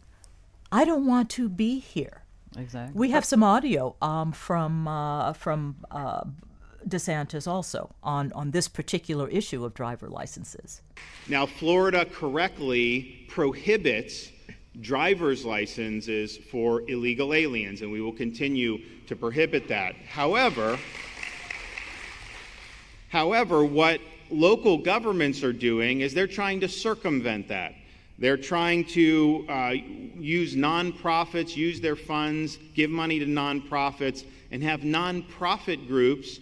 I 0.71 0.85
don't 0.85 1.05
want 1.05 1.29
to 1.31 1.49
be 1.49 1.79
here. 1.79 2.23
Exactly. 2.57 2.97
We 2.97 3.11
have 3.11 3.25
some 3.25 3.43
audio 3.43 3.95
um, 4.01 4.31
from 4.31 4.87
uh, 4.87 5.33
from 5.33 5.75
uh, 5.91 6.23
DeSantis 6.87 7.45
also 7.45 7.93
on, 8.01 8.31
on 8.31 8.51
this 8.51 8.69
particular 8.69 9.27
issue 9.27 9.65
of 9.65 9.73
driver 9.73 10.07
licenses. 10.07 10.81
Now, 11.27 11.45
Florida 11.45 12.05
correctly 12.05 13.25
prohibits 13.27 14.31
driver's 14.79 15.43
licenses 15.43 16.37
for 16.37 16.89
illegal 16.89 17.33
aliens, 17.33 17.81
and 17.81 17.91
we 17.91 18.01
will 18.01 18.13
continue 18.13 18.77
to 19.07 19.15
prohibit 19.15 19.67
that. 19.67 19.95
However, 20.07 20.79
However, 23.09 23.63
what 23.63 24.01
local 24.29 24.77
governments 24.77 25.43
are 25.43 25.53
doing 25.53 26.01
is 26.01 26.13
they're 26.13 26.27
trying 26.27 26.59
to 26.61 26.67
circumvent 26.67 27.47
that. 27.47 27.73
They're 28.19 28.37
trying 28.37 28.85
to 28.85 29.45
uh, 29.47 29.73
use 30.17 30.55
nonprofits, 30.55 31.55
use 31.55 31.79
their 31.79 31.95
funds, 31.95 32.57
give 32.73 32.89
money 32.89 33.19
to 33.19 33.25
nonprofits, 33.25 34.25
and 34.51 34.63
have 34.63 34.81
nonprofit 34.81 35.87
groups 35.87 36.39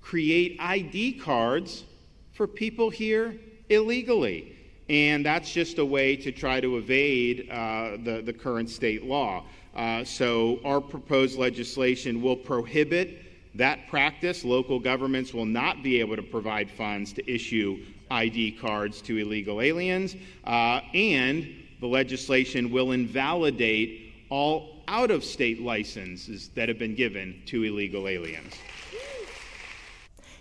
create 0.00 0.56
ID 0.60 1.12
cards 1.14 1.84
for 2.32 2.46
people 2.46 2.90
here 2.90 3.36
illegally. 3.68 4.56
And 4.88 5.24
that's 5.24 5.52
just 5.52 5.78
a 5.78 5.84
way 5.84 6.16
to 6.16 6.32
try 6.32 6.60
to 6.60 6.78
evade 6.78 7.48
uh, 7.50 7.98
the, 8.02 8.22
the 8.24 8.32
current 8.32 8.70
state 8.70 9.04
law. 9.04 9.44
Uh, 9.76 10.02
so, 10.02 10.58
our 10.64 10.80
proposed 10.80 11.38
legislation 11.38 12.20
will 12.20 12.34
prohibit 12.34 13.22
that 13.54 13.88
practice. 13.88 14.44
Local 14.44 14.78
governments 14.78 15.34
will 15.34 15.46
not 15.46 15.82
be 15.82 16.00
able 16.00 16.16
to 16.16 16.22
provide 16.22 16.70
funds 16.70 17.12
to 17.14 17.30
issue 17.30 17.84
ID 18.10 18.52
cards 18.52 19.00
to 19.02 19.18
illegal 19.18 19.60
aliens, 19.60 20.16
uh, 20.44 20.80
and 20.94 21.48
the 21.80 21.86
legislation 21.86 22.70
will 22.70 22.92
invalidate 22.92 24.12
all 24.30 24.82
out 24.88 25.10
of 25.10 25.24
state 25.24 25.62
licenses 25.62 26.48
that 26.50 26.68
have 26.68 26.78
been 26.78 26.94
given 26.94 27.42
to 27.46 27.62
illegal 27.62 28.08
aliens. 28.08 28.54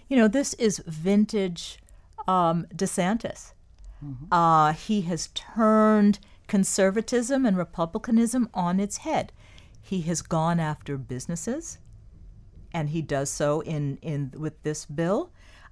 You 0.07 0.17
know, 0.17 0.27
this 0.27 0.55
is 0.55 0.81
vintage 0.87 1.77
um, 2.27 2.65
DeSantis. 2.75 3.53
Mm-hmm. 4.03 4.33
Uh, 4.33 4.73
he 4.73 5.01
has 5.01 5.27
turned 5.33 6.19
conservatism 6.47 7.45
and 7.45 7.57
republicanism 7.57 8.49
on 8.53 8.79
its 8.79 8.97
head. 8.97 9.31
He 9.81 10.01
has 10.01 10.21
gone 10.21 10.59
after 10.59 10.97
businesses, 10.97 11.77
and 12.73 12.89
he 12.89 13.01
does 13.01 13.29
so 13.29 13.61
in, 13.61 13.97
in 14.01 14.33
with 14.37 14.61
this 14.63 14.85
bill. 14.85 15.31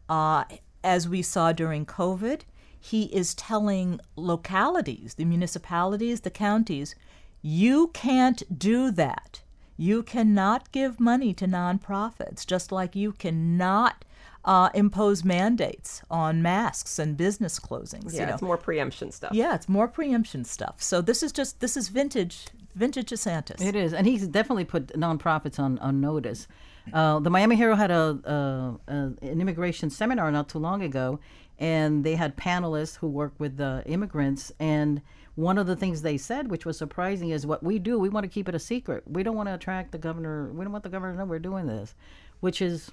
Uh, 0.09 0.43
as 0.83 1.07
we 1.07 1.21
saw 1.21 1.51
during 1.51 1.85
COVID, 1.85 2.41
he 2.79 3.03
is 3.05 3.33
telling 3.33 3.99
localities, 4.15 5.15
the 5.15 5.25
municipalities, 5.25 6.21
the 6.21 6.29
counties, 6.29 6.95
you 7.41 7.89
can't 7.89 8.43
do 8.57 8.91
that. 8.91 9.41
You 9.75 10.01
cannot 10.01 10.71
give 10.71 10.99
money 10.99 11.33
to 11.35 11.45
nonprofits, 11.45 12.45
just 12.45 12.71
like 12.71 12.95
you 12.95 13.11
cannot 13.11 14.05
uh, 14.43 14.69
impose 14.73 15.23
mandates 15.23 16.01
on 16.09 16.41
masks 16.41 16.97
and 16.97 17.17
business 17.17 17.59
closings. 17.59 18.13
Yeah, 18.13 18.21
you 18.21 18.25
know. 18.27 18.33
it's 18.33 18.41
more 18.41 18.57
preemption 18.57 19.11
stuff. 19.11 19.33
Yeah, 19.33 19.53
it's 19.53 19.69
more 19.69 19.87
preemption 19.87 20.45
stuff. 20.45 20.81
So 20.81 21.01
this 21.01 21.21
is 21.21 21.31
just 21.31 21.59
this 21.59 21.77
is 21.77 21.89
vintage, 21.89 22.47
vintage 22.73 23.09
DeSantis. 23.09 23.61
It 23.61 23.75
is, 23.75 23.93
and 23.93 24.07
he's 24.07 24.27
definitely 24.27 24.65
put 24.65 24.87
nonprofits 24.87 25.59
on 25.59 25.77
on 25.79 25.99
notice. 25.99 26.47
Uh, 26.93 27.19
the 27.19 27.29
Miami 27.29 27.55
Herald 27.55 27.79
had 27.79 27.91
a, 27.91 28.19
a, 28.23 28.91
a, 28.91 28.95
an 29.21 29.41
immigration 29.41 29.89
seminar 29.89 30.31
not 30.31 30.49
too 30.49 30.59
long 30.59 30.81
ago, 30.81 31.19
and 31.59 32.03
they 32.03 32.15
had 32.15 32.37
panelists 32.37 32.97
who 32.97 33.07
work 33.07 33.33
with 33.37 33.57
the 33.57 33.83
immigrants. 33.85 34.51
And 34.59 35.01
one 35.35 35.57
of 35.57 35.67
the 35.67 35.75
things 35.75 36.01
they 36.01 36.17
said, 36.17 36.49
which 36.49 36.65
was 36.65 36.77
surprising, 36.77 37.29
is 37.29 37.45
what 37.45 37.63
we 37.63 37.79
do. 37.79 37.99
We 37.99 38.09
want 38.09 38.23
to 38.23 38.29
keep 38.29 38.49
it 38.49 38.55
a 38.55 38.59
secret. 38.59 39.03
We 39.07 39.23
don't 39.23 39.35
want 39.35 39.49
to 39.49 39.53
attract 39.53 39.91
the 39.91 39.97
governor. 39.97 40.51
We 40.51 40.63
don't 40.63 40.71
want 40.71 40.83
the 40.83 40.89
governor 40.89 41.13
to 41.13 41.19
know 41.19 41.25
we're 41.25 41.39
doing 41.39 41.67
this, 41.67 41.95
which 42.39 42.61
is 42.61 42.91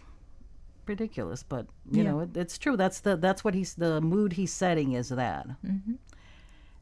ridiculous, 0.86 1.42
but 1.42 1.66
you 1.90 2.02
yeah. 2.02 2.10
know 2.10 2.20
it, 2.20 2.36
it's 2.36 2.58
true. 2.58 2.76
That's 2.76 3.00
the 3.00 3.16
that's 3.16 3.44
what 3.44 3.54
he's 3.54 3.74
the 3.74 4.00
mood 4.00 4.34
he's 4.34 4.52
setting 4.52 4.92
is 4.92 5.08
that. 5.08 5.46
Mm-hmm. 5.64 5.94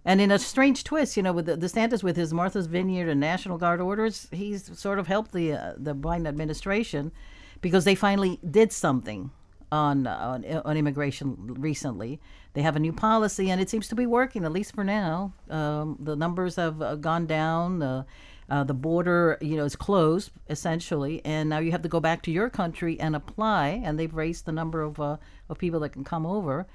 And 0.04 0.20
in 0.20 0.30
a 0.30 0.38
strange 0.38 0.82
twist, 0.82 1.16
you 1.16 1.22
know, 1.22 1.32
with 1.32 1.46
the, 1.46 1.56
DeSantis 1.56 2.02
with 2.02 2.16
his 2.16 2.34
Martha's 2.34 2.66
Vineyard 2.66 3.08
and 3.08 3.20
National 3.20 3.56
Guard 3.56 3.80
orders, 3.80 4.28
he's 4.32 4.76
sort 4.78 4.98
of 4.98 5.06
helped 5.06 5.32
the 5.32 5.52
uh, 5.52 5.72
the 5.76 5.94
Biden 5.94 6.26
administration 6.26 7.12
because 7.60 7.84
they 7.84 7.94
finally 7.94 8.40
did 8.48 8.72
something 8.72 9.30
on, 9.70 10.06
on 10.06 10.44
on 10.44 10.76
immigration 10.76 11.36
recently. 11.38 12.20
They 12.54 12.62
have 12.62 12.76
a 12.76 12.80
new 12.80 12.92
policy, 12.92 13.50
and 13.50 13.60
it 13.60 13.70
seems 13.70 13.88
to 13.88 13.94
be 13.94 14.06
working 14.06 14.44
at 14.44 14.52
least 14.52 14.74
for 14.74 14.84
now. 14.84 15.32
Um, 15.48 15.96
the 16.00 16.16
numbers 16.16 16.56
have 16.56 16.82
uh, 16.82 16.96
gone 16.96 17.26
down. 17.26 17.78
The 17.78 18.04
uh, 18.50 18.64
the 18.64 18.74
border, 18.74 19.38
you 19.40 19.56
know, 19.56 19.64
is 19.64 19.76
closed 19.76 20.32
essentially, 20.50 21.22
and 21.24 21.48
now 21.48 21.58
you 21.58 21.70
have 21.70 21.82
to 21.82 21.88
go 21.88 22.00
back 22.00 22.22
to 22.22 22.32
your 22.32 22.50
country 22.50 22.98
and 22.98 23.14
apply. 23.14 23.80
And 23.84 23.98
they've 23.98 24.12
raised 24.12 24.46
the 24.46 24.52
number 24.52 24.82
of 24.82 25.00
uh, 25.00 25.16
of 25.48 25.58
people 25.58 25.78
that 25.80 25.90
can 25.90 26.02
come 26.02 26.26
over. 26.26 26.66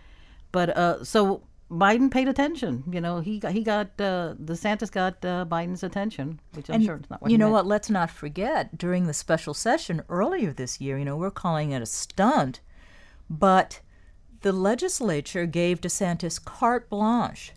But 0.51 0.69
uh, 0.77 1.03
so 1.03 1.43
Biden 1.69 2.09
paid 2.09 2.27
attention. 2.27 2.83
You 2.91 3.01
know, 3.01 3.19
he 3.19 3.39
got 3.39 3.51
he 3.51 3.61
got 3.63 3.87
uh, 3.99 4.35
DeSantis 4.41 4.91
got 4.91 5.23
uh, 5.25 5.45
Biden's 5.49 5.83
attention, 5.83 6.39
which 6.53 6.69
I'm 6.69 6.75
and 6.75 6.83
sure 6.83 6.95
it's 6.95 7.09
not. 7.09 7.21
What 7.21 7.31
you 7.31 7.37
know 7.37 7.45
meant. 7.45 7.53
what? 7.53 7.67
Let's 7.67 7.89
not 7.89 8.09
forget 8.09 8.77
during 8.77 9.07
the 9.07 9.13
special 9.13 9.53
session 9.53 10.03
earlier 10.09 10.53
this 10.53 10.79
year. 10.79 10.97
You 10.97 11.05
know, 11.05 11.17
we're 11.17 11.31
calling 11.31 11.71
it 11.71 11.81
a 11.81 11.85
stunt, 11.85 12.61
but 13.29 13.81
the 14.41 14.53
legislature 14.53 15.45
gave 15.45 15.81
DeSantis 15.81 16.43
carte 16.43 16.89
blanche 16.89 17.51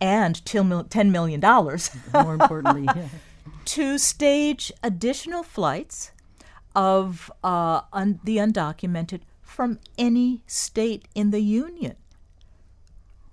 and 0.00 0.36
$10 0.44 1.10
million. 1.10 1.40
More 2.12 2.34
importantly, 2.34 2.84
yeah 2.84 3.08
to 3.66 3.98
stage 3.98 4.72
additional 4.82 5.42
flights 5.42 6.12
of 6.74 7.30
uh, 7.44 7.82
un- 7.92 8.20
the 8.24 8.38
undocumented 8.38 9.20
from 9.42 9.78
any 9.98 10.42
state 10.46 11.06
in 11.14 11.30
the 11.30 11.40
union. 11.40 11.96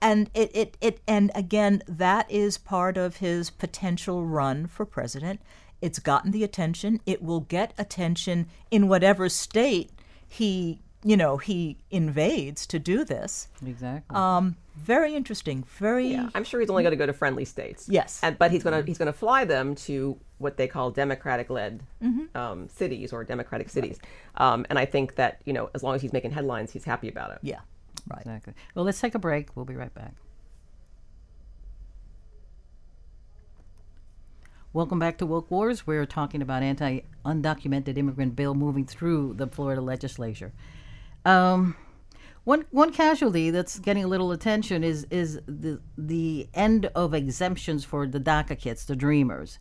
And 0.01 0.30
it, 0.34 0.51
it, 0.54 0.77
it 0.80 1.00
and 1.08 1.32
again 1.34 1.82
that 1.88 2.30
is 2.30 2.58
part 2.58 2.98
of 2.98 3.18
his 3.18 3.50
potential 3.50 4.25
run 4.25 4.68
for 4.68 4.86
president. 4.86 5.42
It's 5.82 6.00
gotten 6.00 6.32
the 6.32 6.44
attention. 6.44 7.01
It 7.06 7.22
will 7.22 7.42
get 7.42 7.74
attention 7.77 8.48
in 8.72 8.88
whatever 8.88 9.30
state 9.30 9.92
he 10.27 10.82
you 11.04 11.16
know 11.16 11.38
he 11.38 11.77
invades 11.89 12.66
to 12.68 12.80
do 12.80 13.04
this. 13.04 13.48
Exactly. 13.66 14.16
Um, 14.16 14.56
very 14.75 15.16
interesting. 15.16 15.63
Very. 15.77 16.10
Yeah, 16.10 16.30
I'm 16.36 16.44
sure 16.44 16.60
he's 16.60 16.70
only 16.70 16.84
going 16.84 16.92
to 16.92 16.98
go 16.98 17.06
to 17.06 17.13
friendly 17.13 17.46
states. 17.46 17.88
Yes. 17.89 18.20
And, 18.22 18.38
but 18.38 18.51
he's 18.51 18.63
going 18.63 18.80
to 18.80 18.86
he's 18.86 18.98
going 18.98 19.08
to 19.08 19.18
fly 19.18 19.46
them 19.46 19.75
to 19.75 20.18
what 20.38 20.58
they 20.58 20.68
call 20.68 20.92
Democratic-led 20.92 21.82
mm-hmm. 22.04 22.38
um, 22.38 22.68
cities 22.70 23.12
or 23.12 23.24
Democratic 23.24 23.70
cities. 23.70 24.00
Right. 24.39 24.54
Um, 24.54 24.66
and 24.70 24.77
I 24.77 24.86
think 24.86 25.16
that 25.16 25.42
you 25.46 25.54
know 25.54 25.70
as 25.74 25.84
long 25.84 25.96
as 25.96 26.01
he's 26.01 26.13
making 26.13 26.32
headlines, 26.32 26.72
he's 26.72 26.84
happy 26.84 27.10
about 27.10 27.32
it. 27.32 27.39
Yeah. 27.42 27.60
Right. 28.10 28.22
Exactly. 28.22 28.54
Well, 28.76 28.86
let's 28.86 29.00
take 29.00 29.16
a 29.16 29.20
break. 29.20 29.56
We'll 29.56 29.66
be 29.66 29.76
right 29.76 29.94
back. 29.94 30.14
Welcome 34.74 35.00
back 35.00 35.18
to 35.18 35.26
Woke 35.26 35.50
Wars. 35.50 35.88
We're 35.88 36.06
talking 36.06 36.42
about 36.42 36.62
anti-undocumented 36.62 37.98
immigrant 37.98 38.36
bill 38.36 38.54
moving 38.54 38.86
through 38.86 39.34
the 39.34 39.48
Florida 39.48 39.82
legislature. 39.82 40.54
Um, 41.26 41.76
one 42.44 42.66
one 42.72 42.94
casualty 42.94 43.50
that's 43.50 43.80
getting 43.80 44.04
a 44.04 44.08
little 44.08 44.32
attention 44.32 44.84
is 44.84 45.06
is 45.10 45.40
the 45.48 45.82
the 45.98 46.48
end 46.54 46.86
of 46.96 47.14
exemptions 47.14 47.84
for 47.84 48.08
the 48.08 48.20
DACA 48.20 48.58
kids, 48.58 48.86
the 48.86 48.96
Dreamers. 48.96 49.60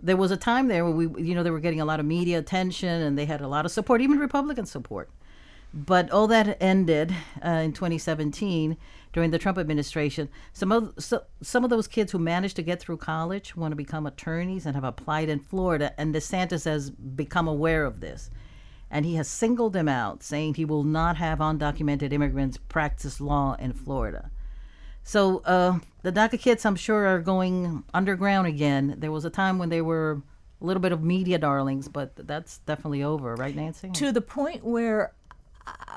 There 0.00 0.16
was 0.16 0.30
a 0.30 0.36
time 0.36 0.68
there 0.68 0.84
where 0.84 0.94
we, 0.94 1.24
you 1.24 1.34
know, 1.34 1.42
they 1.42 1.50
were 1.50 1.58
getting 1.60 1.80
a 1.80 1.84
lot 1.84 1.98
of 1.98 2.06
media 2.06 2.38
attention 2.38 3.02
and 3.02 3.18
they 3.18 3.24
had 3.24 3.40
a 3.40 3.48
lot 3.48 3.64
of 3.64 3.72
support, 3.72 4.00
even 4.00 4.18
Republican 4.18 4.66
support. 4.66 5.10
But 5.72 6.10
all 6.10 6.26
that 6.28 6.56
ended 6.60 7.14
uh, 7.44 7.48
in 7.48 7.72
2017 7.72 8.76
during 9.12 9.30
the 9.30 9.38
Trump 9.38 9.58
administration. 9.58 10.28
Some 10.52 10.72
of 10.72 10.94
so, 10.98 11.24
some 11.42 11.64
of 11.64 11.70
those 11.70 11.86
kids 11.86 12.12
who 12.12 12.18
managed 12.18 12.56
to 12.56 12.62
get 12.62 12.80
through 12.80 12.96
college 12.98 13.56
want 13.56 13.72
to 13.72 13.76
become 13.76 14.06
attorneys 14.06 14.64
and 14.64 14.74
have 14.74 14.84
applied 14.84 15.28
in 15.28 15.40
Florida, 15.40 15.92
and 15.98 16.14
DeSantis 16.14 16.64
has 16.64 16.90
become 16.90 17.48
aware 17.48 17.84
of 17.84 18.00
this 18.00 18.30
and 18.90 19.04
he 19.04 19.16
has 19.16 19.28
singled 19.28 19.72
them 19.72 19.88
out, 19.88 20.22
saying 20.22 20.54
he 20.54 20.64
will 20.64 20.84
not 20.84 21.16
have 21.16 21.38
undocumented 21.38 22.12
immigrants 22.12 22.56
practice 22.68 23.20
law 23.20 23.54
in 23.58 23.72
Florida. 23.72 24.30
So 25.02 25.38
uh, 25.44 25.78
the 26.02 26.12
DACA 26.12 26.38
kids, 26.38 26.64
I'm 26.64 26.76
sure, 26.76 27.06
are 27.06 27.20
going 27.20 27.84
underground 27.94 28.46
again. 28.46 28.94
There 28.98 29.12
was 29.12 29.24
a 29.24 29.30
time 29.30 29.58
when 29.58 29.68
they 29.68 29.80
were 29.80 30.22
a 30.60 30.64
little 30.64 30.80
bit 30.80 30.92
of 30.92 31.02
media 31.02 31.38
darlings, 31.38 31.88
but 31.88 32.12
that's 32.16 32.58
definitely 32.58 33.02
over, 33.02 33.34
right, 33.34 33.54
Nancy? 33.54 33.90
To 33.90 34.12
the 34.12 34.20
point 34.20 34.64
where 34.64 35.12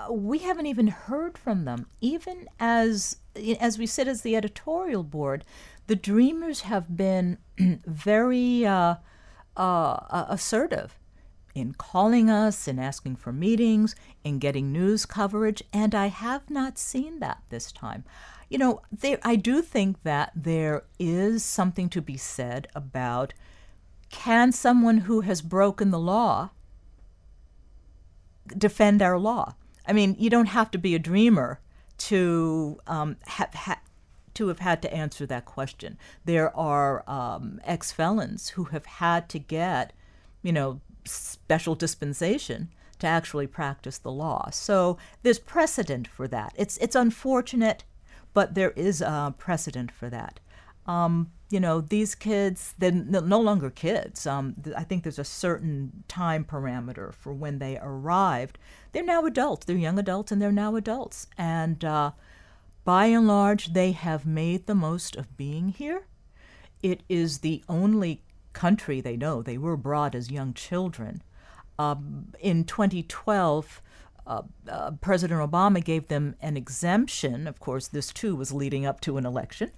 uh, 0.07 0.11
we 0.11 0.39
haven't 0.39 0.65
even 0.65 0.87
heard 0.87 1.37
from 1.37 1.65
them, 1.65 1.87
even 1.99 2.47
as 2.59 3.17
as 3.59 3.77
we 3.77 3.85
sit 3.85 4.07
as 4.07 4.21
the 4.21 4.35
editorial 4.35 5.03
board. 5.03 5.45
The 5.87 5.95
Dreamers 5.95 6.61
have 6.61 6.95
been 6.95 7.37
very 7.57 8.65
uh, 8.65 8.95
uh 9.55 10.25
assertive 10.29 10.97
in 11.53 11.73
calling 11.73 12.29
us, 12.29 12.67
in 12.67 12.79
asking 12.79 13.17
for 13.17 13.31
meetings, 13.31 13.95
in 14.23 14.39
getting 14.39 14.71
news 14.71 15.05
coverage, 15.05 15.61
and 15.73 15.93
I 15.93 16.07
have 16.07 16.49
not 16.49 16.77
seen 16.77 17.19
that 17.19 17.43
this 17.49 17.71
time. 17.71 18.03
You 18.49 18.57
know, 18.57 18.81
there, 18.91 19.19
I 19.23 19.35
do 19.35 19.61
think 19.61 20.03
that 20.03 20.31
there 20.35 20.83
is 20.99 21.43
something 21.43 21.89
to 21.89 22.01
be 22.01 22.17
said 22.17 22.67
about 22.75 23.33
can 24.09 24.51
someone 24.51 24.99
who 24.99 25.21
has 25.21 25.41
broken 25.41 25.91
the 25.91 25.99
law 25.99 26.49
defend 28.57 29.01
our 29.01 29.17
law? 29.17 29.55
I 29.87 29.93
mean, 29.93 30.15
you 30.19 30.29
don't 30.29 30.47
have 30.47 30.71
to 30.71 30.77
be 30.77 30.95
a 30.95 30.99
dreamer 30.99 31.59
to 31.97 32.79
um, 32.87 33.17
have 33.27 33.53
ha- 33.53 33.81
to 34.33 34.47
have 34.47 34.59
had 34.59 34.81
to 34.81 34.93
answer 34.93 35.25
that 35.25 35.45
question. 35.45 35.97
There 36.25 36.55
are 36.55 37.07
um, 37.09 37.59
ex 37.63 37.91
felons 37.91 38.49
who 38.49 38.65
have 38.65 38.85
had 38.85 39.29
to 39.29 39.39
get, 39.39 39.93
you 40.41 40.51
know, 40.51 40.79
special 41.05 41.75
dispensation 41.75 42.69
to 42.99 43.07
actually 43.07 43.47
practice 43.47 43.97
the 43.97 44.11
law. 44.11 44.49
So 44.51 44.97
there's 45.23 45.39
precedent 45.39 46.07
for 46.07 46.27
that. 46.27 46.53
It's 46.55 46.77
it's 46.77 46.95
unfortunate, 46.95 47.83
but 48.33 48.53
there 48.55 48.71
is 48.71 49.01
a 49.01 49.33
precedent 49.37 49.91
for 49.91 50.09
that. 50.09 50.39
Um, 50.87 51.31
you 51.49 51.59
know, 51.59 51.81
these 51.81 52.15
kids, 52.15 52.73
they're 52.77 52.91
no 52.91 53.39
longer 53.39 53.69
kids. 53.69 54.25
Um, 54.25 54.55
I 54.75 54.83
think 54.83 55.03
there's 55.03 55.19
a 55.19 55.23
certain 55.23 56.03
time 56.07 56.45
parameter 56.45 57.13
for 57.13 57.33
when 57.33 57.59
they 57.59 57.77
arrived. 57.81 58.57
They're 58.91 59.03
now 59.03 59.25
adults. 59.25 59.65
They're 59.65 59.75
young 59.75 59.99
adults 59.99 60.31
and 60.31 60.41
they're 60.41 60.51
now 60.51 60.75
adults. 60.75 61.27
And 61.37 61.83
uh, 61.83 62.11
by 62.83 63.07
and 63.07 63.27
large, 63.27 63.73
they 63.73 63.91
have 63.91 64.25
made 64.25 64.65
the 64.65 64.75
most 64.75 65.15
of 65.15 65.35
being 65.37 65.69
here. 65.69 66.05
It 66.81 67.01
is 67.09 67.39
the 67.39 67.63
only 67.67 68.23
country 68.53 69.01
they 69.01 69.17
know. 69.17 69.41
They 69.41 69.57
were 69.57 69.77
brought 69.77 70.15
as 70.15 70.31
young 70.31 70.53
children. 70.53 71.21
Um, 71.77 72.27
in 72.39 72.63
2012, 72.63 73.81
uh, 74.31 74.41
uh, 74.69 74.91
President 75.01 75.41
Obama 75.41 75.83
gave 75.83 76.07
them 76.07 76.35
an 76.41 76.55
exemption. 76.55 77.47
Of 77.47 77.59
course, 77.59 77.87
this 77.87 78.13
too 78.13 78.35
was 78.35 78.53
leading 78.53 78.85
up 78.85 79.01
to 79.01 79.17
an 79.17 79.25
election, 79.25 79.71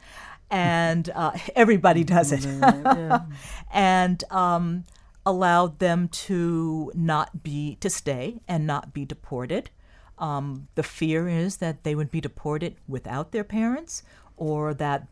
and 0.51 1.10
uh, 1.15 1.31
everybody 1.55 2.03
does 2.03 2.31
it, 2.31 2.45
and 3.74 4.24
um, 4.29 4.86
allowed 5.25 5.79
them 5.79 6.07
to 6.07 6.91
not 6.93 7.41
be 7.41 7.77
to 7.79 7.89
stay 7.89 8.41
and 8.48 8.67
not 8.67 8.93
be 8.93 9.05
deported. 9.05 9.72
Um, 10.19 10.67
the 10.75 10.83
fear 10.83 11.27
is 11.27 11.57
that 11.57 11.83
they 11.83 11.95
would 11.95 12.12
be 12.12 12.22
deported 12.22 12.75
without 12.88 13.31
their 13.31 13.43
parents, 13.43 14.03
or 14.38 14.75
that 14.75 15.07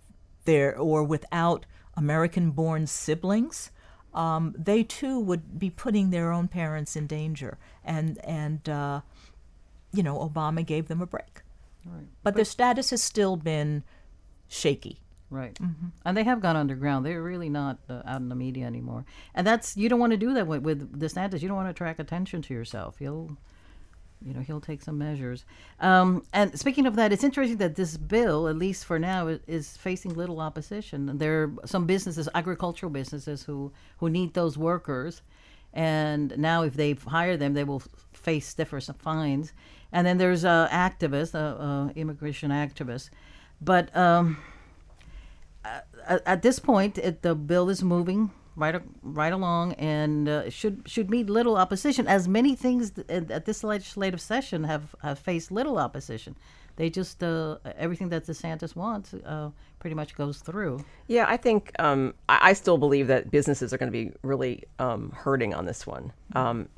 their 0.46 0.78
or 0.78 1.04
without 1.04 1.66
American-born 1.98 2.86
siblings. 2.86 3.72
Um, 4.14 4.54
they 4.58 4.84
too 4.84 5.20
would 5.20 5.58
be 5.58 5.70
putting 5.70 6.10
their 6.10 6.32
own 6.32 6.50
parents 6.50 6.96
in 6.96 7.08
danger, 7.08 7.58
and 7.84 8.24
and 8.26 8.68
uh, 8.68 9.02
you 9.94 10.04
know 10.04 10.18
Obama 10.18 10.66
gave 10.66 10.88
them 10.88 11.02
a 11.02 11.06
break, 11.06 11.42
Right. 11.86 12.06
but 12.24 12.36
their 12.36 12.46
status 12.46 12.90
has 12.92 13.02
still 13.04 13.36
been 13.36 13.84
shaky. 14.48 15.00
Right. 15.30 15.54
Mm-hmm. 15.56 15.88
And 16.04 16.18
they 16.18 16.24
have 16.26 16.42
gone 16.42 16.58
underground. 16.58 17.06
They're 17.06 17.24
really 17.24 17.48
not 17.48 17.80
uh, 17.90 18.02
out 18.06 18.20
in 18.20 18.28
the 18.28 18.36
media 18.36 18.66
anymore. 18.66 19.06
And 19.34 19.48
that's 19.48 19.78
you 19.78 19.88
don't 19.88 20.00
want 20.00 20.12
to 20.12 20.18
do 20.18 20.34
that 20.34 20.46
with, 20.46 20.62
with 20.62 21.00
DeSantis. 21.00 21.42
You 21.42 21.48
don't 21.48 21.56
want 21.56 21.68
to 21.68 21.72
attract 21.72 22.02
attention 22.02 22.42
to 22.44 22.54
yourself. 22.54 22.98
He'll, 23.00 23.38
you 24.26 24.34
know, 24.34 24.42
he'll 24.42 24.60
take 24.60 24.82
some 24.82 24.98
measures. 24.98 25.46
Um, 25.80 26.26
and 26.34 26.60
speaking 26.60 26.86
of 26.86 26.98
that, 26.98 27.14
it's 27.14 27.24
interesting 27.24 27.60
that 27.60 27.76
this 27.78 27.96
bill, 27.96 28.50
at 28.50 28.58
least 28.58 28.84
for 28.84 29.00
now, 29.00 29.28
is, 29.28 29.40
is 29.48 29.78
facing 29.78 30.16
little 30.16 30.42
opposition. 30.42 31.18
There 31.18 31.44
are 31.44 31.54
some 31.66 31.86
businesses, 31.86 32.28
agricultural 32.36 32.92
businesses, 32.92 33.42
who 33.44 33.72
who 34.00 34.10
need 34.10 34.34
those 34.34 34.58
workers, 34.58 35.22
and 35.74 36.38
now 36.38 36.64
if 36.64 36.74
they 36.74 36.92
hire 36.92 37.38
them, 37.38 37.54
they 37.54 37.64
will 37.64 37.82
face 38.12 38.48
stiffer 38.48 38.82
fines. 38.82 39.54
And 39.92 40.08
then 40.08 40.18
there's 40.18 40.46
uh, 40.46 40.68
activists, 40.72 41.36
uh, 41.36 41.62
uh, 41.62 41.90
immigration 41.96 42.52
activists, 42.52 43.10
but. 43.60 43.96
Um, 43.96 44.38
at, 45.64 46.22
at 46.26 46.42
this 46.42 46.60
point, 46.60 46.98
it, 46.98 47.22
the 47.22 47.36
bill 47.36 47.70
is 47.70 47.84
moving 47.84 48.32
right 48.56 48.82
right 49.02 49.32
along 49.32 49.74
and 49.74 50.28
uh, 50.28 50.50
should 50.50 50.84
should 50.86 51.10
meet 51.10 51.30
little 51.30 51.58
opposition. 51.58 52.08
As 52.08 52.28
many 52.28 52.56
things 52.56 52.92
th- 52.92 53.08
at 53.10 53.46
this 53.46 53.64
legislative 53.64 54.20
session 54.20 54.64
have, 54.66 54.96
have 55.02 55.20
faced 55.20 55.52
little 55.52 55.78
opposition. 55.78 56.36
They 56.76 56.90
just 56.90 57.24
uh, 57.24 57.58
everything 57.78 58.10
that 58.10 58.26
DeSantis 58.26 58.76
wants 58.76 59.14
uh, 59.14 59.52
pretty 59.80 59.96
much 59.96 60.16
goes 60.16 60.40
through. 60.40 60.84
Yeah, 61.08 61.26
I 61.28 61.38
think 61.38 61.72
um, 61.80 62.14
I, 62.30 62.50
I 62.50 62.54
still 62.54 62.78
believe 62.78 63.08
that 63.08 63.30
businesses 63.30 63.74
are 63.74 63.78
going 63.78 63.92
to 63.92 63.98
be 63.98 64.12
really 64.24 64.64
um, 64.80 65.12
hurting 65.12 65.54
on 65.54 65.66
this 65.66 65.86
one. 65.86 66.12
Um, 66.34 66.70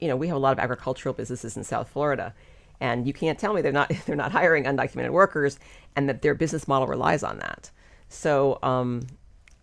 you 0.00 0.08
know, 0.08 0.16
we 0.16 0.26
have 0.26 0.36
a 0.36 0.40
lot 0.40 0.52
of 0.52 0.58
agricultural 0.58 1.14
businesses 1.14 1.56
in 1.56 1.64
South 1.64 1.88
Florida, 1.88 2.34
and 2.82 3.06
you 3.06 3.12
can't 3.12 3.38
tell 3.38 3.54
me 3.54 3.62
they're 3.62 3.72
not 3.72 3.90
they're 4.06 4.16
not 4.16 4.32
hiring 4.32 4.64
undocumented 4.64 5.10
workers, 5.10 5.58
and 5.96 6.08
that 6.08 6.20
their 6.20 6.34
business 6.34 6.68
model 6.68 6.88
relies 6.88 7.22
on 7.22 7.38
that. 7.38 7.70
So 8.08 8.58
um, 8.62 9.06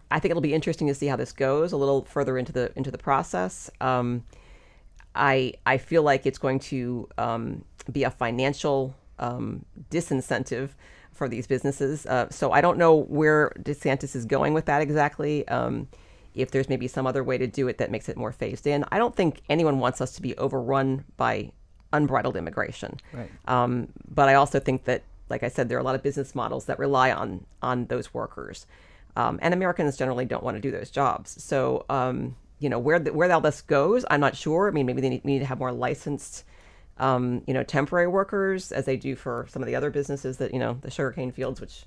I 0.10 0.20
think 0.20 0.32
it'll 0.32 0.42
be 0.42 0.54
interesting 0.56 0.88
to 0.88 0.96
see 0.96 1.06
how 1.06 1.18
this 1.18 1.34
goes 1.34 1.72
a 1.72 1.78
little 1.78 2.06
further 2.06 2.38
into 2.38 2.52
the 2.52 2.72
into 2.76 2.90
the 2.90 2.98
process. 2.98 3.70
Um, 3.82 4.24
I 5.14 5.54
I 5.66 5.78
feel 5.78 6.02
like 6.02 6.26
it's 6.26 6.40
going 6.40 6.60
to 6.60 7.08
um, 7.18 7.66
be 7.92 8.04
a 8.04 8.10
financial 8.10 8.96
um, 9.20 9.66
disincentive 9.92 10.70
for 11.12 11.28
these 11.28 11.46
businesses. 11.46 12.06
Uh, 12.06 12.30
so 12.30 12.54
I 12.54 12.62
don't 12.62 12.78
know 12.78 12.96
where 12.96 13.52
DeSantis 13.60 14.16
is 14.16 14.24
going 14.24 14.54
with 14.54 14.66
that 14.66 14.82
exactly. 14.82 15.46
Um, 15.50 15.90
if 16.34 16.52
there's 16.52 16.70
maybe 16.70 16.88
some 16.88 17.06
other 17.06 17.24
way 17.24 17.38
to 17.38 17.48
do 17.48 17.68
it 17.68 17.80
that 17.80 17.92
makes 17.92 18.08
it 18.08 18.16
more 18.16 18.32
phased 18.32 18.66
in, 18.66 18.86
I 18.94 18.98
don't 18.98 19.14
think 19.14 19.42
anyone 19.50 19.80
wants 19.80 20.00
us 20.00 20.14
to 20.14 20.22
be 20.22 20.38
overrun 20.38 21.04
by 21.18 21.52
unbridled 21.92 22.36
immigration. 22.36 23.00
Right. 23.14 23.30
Um, 23.48 23.90
but 24.14 24.30
I 24.30 24.36
also 24.36 24.60
think 24.60 24.86
that, 24.86 25.04
like 25.30 25.44
I 25.44 25.50
said, 25.50 25.70
there 25.70 25.78
are 25.78 25.82
a 25.82 25.84
lot 25.84 25.96
of 25.96 26.04
business 26.04 26.34
models 26.34 26.66
that 26.66 26.80
rely 26.80 27.12
on 27.12 27.46
on 27.62 27.86
those 27.86 28.14
workers, 28.14 28.66
um, 29.16 29.40
and 29.42 29.54
Americans 29.54 29.98
generally 29.98 30.26
don't 30.26 30.44
want 30.44 30.58
to 30.58 30.62
do 30.62 30.72
those 30.72 30.90
jobs. 30.90 31.42
So, 31.44 31.86
um, 31.90 32.36
you 32.60 32.70
know, 32.70 32.80
where 32.80 33.00
the, 33.00 33.14
where 33.14 33.32
all 33.32 33.42
this 33.42 33.62
goes, 33.62 34.06
I'm 34.10 34.20
not 34.20 34.36
sure. 34.36 34.68
I 34.68 34.72
mean, 34.72 34.86
maybe 34.86 35.02
they 35.02 35.10
need, 35.10 35.26
need 35.26 35.40
to 35.40 35.46
have 35.46 35.60
more 35.60 35.72
licensed, 35.72 36.44
um, 36.98 37.44
you 37.48 37.54
know, 37.54 37.64
temporary 37.64 38.08
workers, 38.08 38.72
as 38.72 38.86
they 38.86 38.98
do 38.98 39.16
for 39.16 39.46
some 39.50 39.62
of 39.62 39.68
the 39.68 39.76
other 39.76 39.90
businesses 39.90 40.38
that 40.38 40.54
you 40.54 40.60
know, 40.60 40.78
the 40.82 40.92
sugarcane 40.92 41.32
fields, 41.32 41.62
which, 41.62 41.86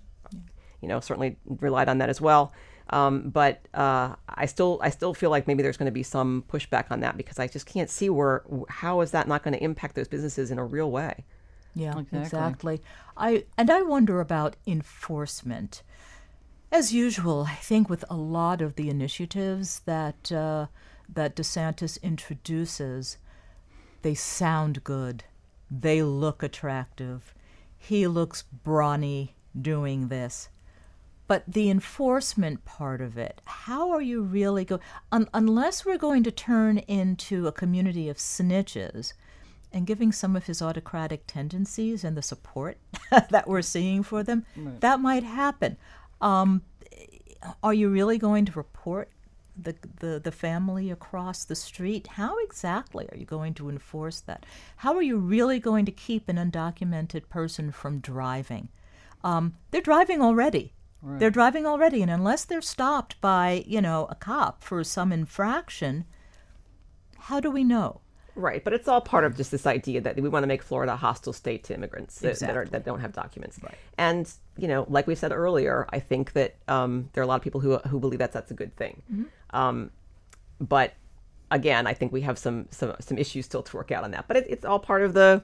you 0.80 0.88
know, 0.88 1.00
certainly 1.00 1.36
relied 1.60 1.88
on 1.88 1.98
that 1.98 2.08
as 2.08 2.20
well. 2.20 2.52
Um, 2.92 3.30
but 3.30 3.66
uh, 3.72 4.14
I 4.28 4.46
still 4.46 4.78
I 4.82 4.90
still 4.90 5.14
feel 5.14 5.30
like 5.30 5.46
maybe 5.46 5.62
there's 5.62 5.78
going 5.78 5.86
to 5.86 5.92
be 5.92 6.02
some 6.02 6.44
pushback 6.48 6.90
on 6.90 7.00
that 7.00 7.16
because 7.16 7.38
I 7.38 7.46
just 7.48 7.66
can't 7.66 7.88
see 7.88 8.10
where 8.10 8.42
how 8.68 9.00
is 9.00 9.10
that 9.12 9.26
not 9.26 9.42
going 9.42 9.54
to 9.54 9.64
impact 9.64 9.94
those 9.94 10.08
businesses 10.08 10.50
in 10.50 10.58
a 10.58 10.64
real 10.64 10.90
way. 10.90 11.24
Yeah, 11.74 11.98
Exactly. 11.98 12.20
exactly. 12.20 12.82
I 13.16 13.44
and 13.56 13.70
I 13.70 13.82
wonder 13.82 14.20
about 14.20 14.56
enforcement. 14.66 15.82
As 16.70 16.92
usual, 16.92 17.46
I 17.48 17.54
think 17.56 17.88
with 17.88 18.04
a 18.10 18.16
lot 18.16 18.60
of 18.60 18.76
the 18.76 18.90
initiatives 18.90 19.80
that 19.86 20.30
uh, 20.30 20.66
that 21.08 21.34
DeSantis 21.34 22.00
introduces, 22.02 23.16
they 24.02 24.14
sound 24.14 24.84
good. 24.84 25.24
They 25.70 26.02
look 26.02 26.42
attractive. 26.42 27.34
He 27.78 28.06
looks 28.06 28.42
brawny 28.42 29.34
doing 29.58 30.08
this. 30.08 30.48
But 31.28 31.44
the 31.46 31.70
enforcement 31.70 32.64
part 32.64 33.00
of 33.00 33.16
it, 33.16 33.40
how 33.46 33.90
are 33.90 34.02
you 34.02 34.22
really 34.22 34.64
going? 34.64 34.82
Un- 35.12 35.28
unless 35.32 35.84
we're 35.84 35.98
going 35.98 36.24
to 36.24 36.30
turn 36.30 36.78
into 36.78 37.46
a 37.46 37.52
community 37.52 38.08
of 38.08 38.16
snitches 38.18 39.12
and 39.72 39.86
giving 39.86 40.12
some 40.12 40.36
of 40.36 40.46
his 40.46 40.60
autocratic 40.60 41.26
tendencies 41.26 42.04
and 42.04 42.16
the 42.16 42.22
support 42.22 42.76
that 43.30 43.48
we're 43.48 43.62
seeing 43.62 44.02
for 44.02 44.22
them, 44.22 44.44
that 44.80 45.00
might 45.00 45.22
happen. 45.22 45.76
Um, 46.20 46.62
are 47.62 47.74
you 47.74 47.88
really 47.88 48.18
going 48.18 48.44
to 48.46 48.52
report 48.52 49.08
the, 49.56 49.74
the 50.00 50.18
the 50.18 50.32
family 50.32 50.90
across 50.90 51.44
the 51.44 51.54
street? 51.54 52.06
How 52.06 52.36
exactly 52.44 53.08
are 53.12 53.16
you 53.16 53.26
going 53.26 53.54
to 53.54 53.68
enforce 53.68 54.20
that? 54.20 54.44
How 54.76 54.94
are 54.96 55.02
you 55.02 55.18
really 55.18 55.58
going 55.60 55.84
to 55.86 55.92
keep 55.92 56.28
an 56.28 56.36
undocumented 56.36 57.28
person 57.28 57.70
from 57.70 57.98
driving? 58.00 58.68
Um, 59.24 59.54
they're 59.70 59.80
driving 59.80 60.20
already. 60.20 60.72
They're 61.04 61.30
driving 61.30 61.66
already, 61.66 62.00
and 62.00 62.10
unless 62.10 62.44
they're 62.44 62.60
stopped 62.62 63.20
by 63.20 63.64
you 63.66 63.80
know 63.80 64.06
a 64.08 64.14
cop 64.14 64.62
for 64.62 64.84
some 64.84 65.12
infraction, 65.12 66.04
how 67.18 67.40
do 67.40 67.50
we 67.50 67.64
know? 67.64 68.00
Right, 68.34 68.64
but 68.64 68.72
it's 68.72 68.88
all 68.88 69.02
part 69.02 69.24
of 69.24 69.36
just 69.36 69.50
this 69.50 69.66
idea 69.66 70.00
that 70.00 70.18
we 70.18 70.28
want 70.28 70.42
to 70.44 70.46
make 70.46 70.62
Florida 70.62 70.94
a 70.94 70.96
hostile 70.96 71.34
state 71.34 71.64
to 71.64 71.74
immigrants 71.74 72.18
that, 72.20 72.38
that, 72.38 72.56
are, 72.56 72.64
that 72.66 72.84
don't 72.84 73.00
have 73.00 73.12
documents. 73.12 73.58
And 73.98 74.32
you 74.56 74.68
know, 74.68 74.86
like 74.88 75.06
we 75.06 75.14
said 75.14 75.32
earlier, 75.32 75.86
I 75.90 75.98
think 75.98 76.32
that 76.32 76.56
um, 76.68 77.10
there 77.12 77.20
are 77.20 77.24
a 77.24 77.26
lot 77.26 77.36
of 77.36 77.42
people 77.42 77.60
who 77.60 77.76
who 77.78 77.98
believe 78.00 78.20
that 78.20 78.32
that's 78.32 78.50
a 78.50 78.54
good 78.54 78.74
thing. 78.76 79.02
Um, 79.50 79.90
but 80.60 80.94
again, 81.50 81.86
I 81.86 81.94
think 81.94 82.12
we 82.12 82.22
have 82.22 82.38
some 82.38 82.68
some 82.70 82.94
some 83.00 83.18
issues 83.18 83.44
still 83.44 83.62
to 83.64 83.76
work 83.76 83.90
out 83.90 84.04
on 84.04 84.12
that. 84.12 84.28
But 84.28 84.38
it, 84.38 84.46
it's 84.48 84.64
all 84.64 84.78
part 84.78 85.02
of 85.02 85.14
the 85.14 85.42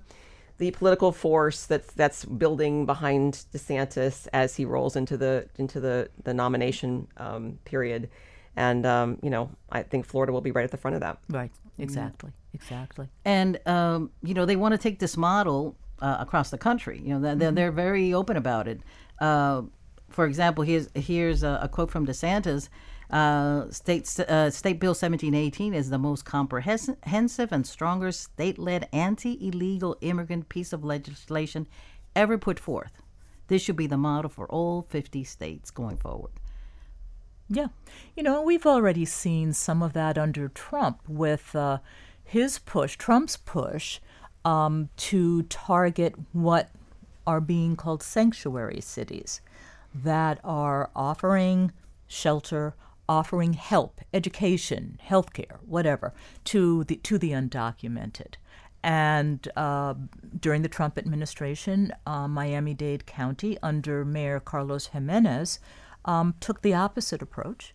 the 0.58 0.70
political 0.72 1.12
force 1.12 1.66
that's 1.66 1.92
that's 1.94 2.24
building 2.24 2.84
behind 2.84 3.44
DeSantis 3.52 4.26
as 4.32 4.56
he 4.56 4.64
rolls 4.64 4.96
into 4.96 5.16
the 5.16 5.48
into 5.56 5.80
the 5.80 6.10
the 6.24 6.34
nomination 6.34 7.08
um, 7.16 7.58
period. 7.64 8.10
And 8.56 8.84
um, 8.84 9.18
you 9.22 9.30
know, 9.30 9.50
I 9.70 9.82
think 9.84 10.04
Florida 10.04 10.32
will 10.32 10.40
be 10.40 10.50
right 10.50 10.64
at 10.64 10.72
the 10.72 10.76
front 10.76 10.96
of 10.96 11.00
that. 11.00 11.18
Right. 11.30 11.52
Exactly. 11.78 12.32
Exactly. 12.52 13.08
And 13.24 13.60
um, 13.66 14.10
you 14.22 14.34
know 14.34 14.44
they 14.44 14.56
want 14.56 14.72
to 14.72 14.78
take 14.78 14.98
this 14.98 15.16
model 15.16 15.76
uh, 16.00 16.16
across 16.18 16.50
the 16.50 16.58
country. 16.58 17.00
You 17.02 17.14
know 17.14 17.20
they're, 17.20 17.34
they're, 17.36 17.52
they're 17.52 17.72
very 17.72 18.12
open 18.12 18.36
about 18.36 18.66
it. 18.66 18.80
Uh, 19.20 19.62
for 20.08 20.26
example, 20.26 20.64
here's 20.64 20.88
here's 20.94 21.42
a, 21.42 21.60
a 21.62 21.68
quote 21.68 21.90
from 21.90 22.06
DeSantis. 22.06 22.68
Uh, 23.10 23.70
state 23.70 24.02
uh, 24.20 24.50
State 24.50 24.78
Bill 24.80 24.90
1718 24.90 25.72
is 25.72 25.88
the 25.90 25.98
most 25.98 26.24
comprehensive 26.24 27.52
and 27.52 27.66
strongest 27.66 28.22
state-led 28.22 28.88
anti-illegal 28.92 29.96
immigrant 30.02 30.48
piece 30.48 30.72
of 30.74 30.84
legislation 30.84 31.66
ever 32.14 32.36
put 32.36 32.58
forth. 32.60 32.92
This 33.46 33.62
should 33.62 33.76
be 33.76 33.86
the 33.86 33.96
model 33.96 34.28
for 34.28 34.46
all 34.48 34.82
50 34.82 35.24
states 35.24 35.70
going 35.70 35.96
forward. 35.96 36.32
Yeah. 37.48 37.68
You 38.14 38.22
know, 38.22 38.42
we've 38.42 38.66
already 38.66 39.06
seen 39.06 39.54
some 39.54 39.82
of 39.82 39.94
that 39.94 40.18
under 40.18 40.48
Trump 40.48 41.00
with 41.08 41.56
uh, 41.56 41.78
his 42.22 42.58
push, 42.58 42.96
Trump's 42.96 43.38
push, 43.38 44.00
um, 44.44 44.90
to 44.98 45.42
target 45.44 46.14
what 46.32 46.70
are 47.26 47.40
being 47.40 47.74
called 47.74 48.02
sanctuary 48.02 48.80
cities. 48.82 49.40
that 49.94 50.38
are 50.44 50.90
offering 50.94 51.72
shelter, 52.06 52.74
offering 53.08 53.54
help, 53.54 54.00
education, 54.12 54.98
healthcare, 55.08 55.58
whatever, 55.64 56.12
to 56.44 56.84
the 56.84 56.96
to 56.96 57.18
the 57.18 57.30
undocumented. 57.30 58.34
And 58.82 59.48
uh, 59.56 59.94
during 60.38 60.62
the 60.62 60.68
Trump 60.68 60.98
administration, 60.98 61.92
uh, 62.06 62.28
Miami 62.28 62.74
Dade 62.74 63.06
County, 63.06 63.58
under 63.62 64.04
Mayor 64.04 64.38
Carlos 64.38 64.86
Jimenez, 64.88 65.58
um, 66.04 66.34
took 66.40 66.62
the 66.62 66.74
opposite 66.74 67.20
approach 67.20 67.74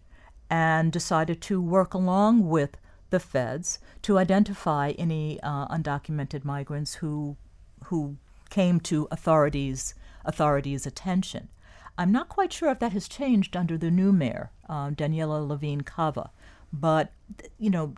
and 0.49 0.91
decided 0.91 1.41
to 1.41 1.61
work 1.61 1.93
along 1.93 2.47
with 2.47 2.77
the 3.09 3.19
feds 3.19 3.79
to 4.01 4.17
identify 4.17 4.91
any 4.91 5.39
uh, 5.43 5.67
undocumented 5.67 6.43
migrants 6.43 6.95
who 6.95 7.37
who 7.85 8.17
came 8.49 8.79
to 8.79 9.07
authorities 9.11 9.93
authorities' 10.25 10.85
attention. 10.85 11.49
I'm 11.97 12.11
not 12.11 12.29
quite 12.29 12.51
sure 12.51 12.69
if 12.69 12.79
that 12.79 12.93
has 12.93 13.07
changed 13.07 13.55
under 13.55 13.77
the 13.77 13.91
new 13.91 14.11
mayor, 14.11 14.51
uh, 14.67 14.89
Daniela 14.89 15.47
Levine 15.47 15.81
Cava, 15.81 16.31
but 16.71 17.11
you 17.59 17.69
know, 17.69 17.93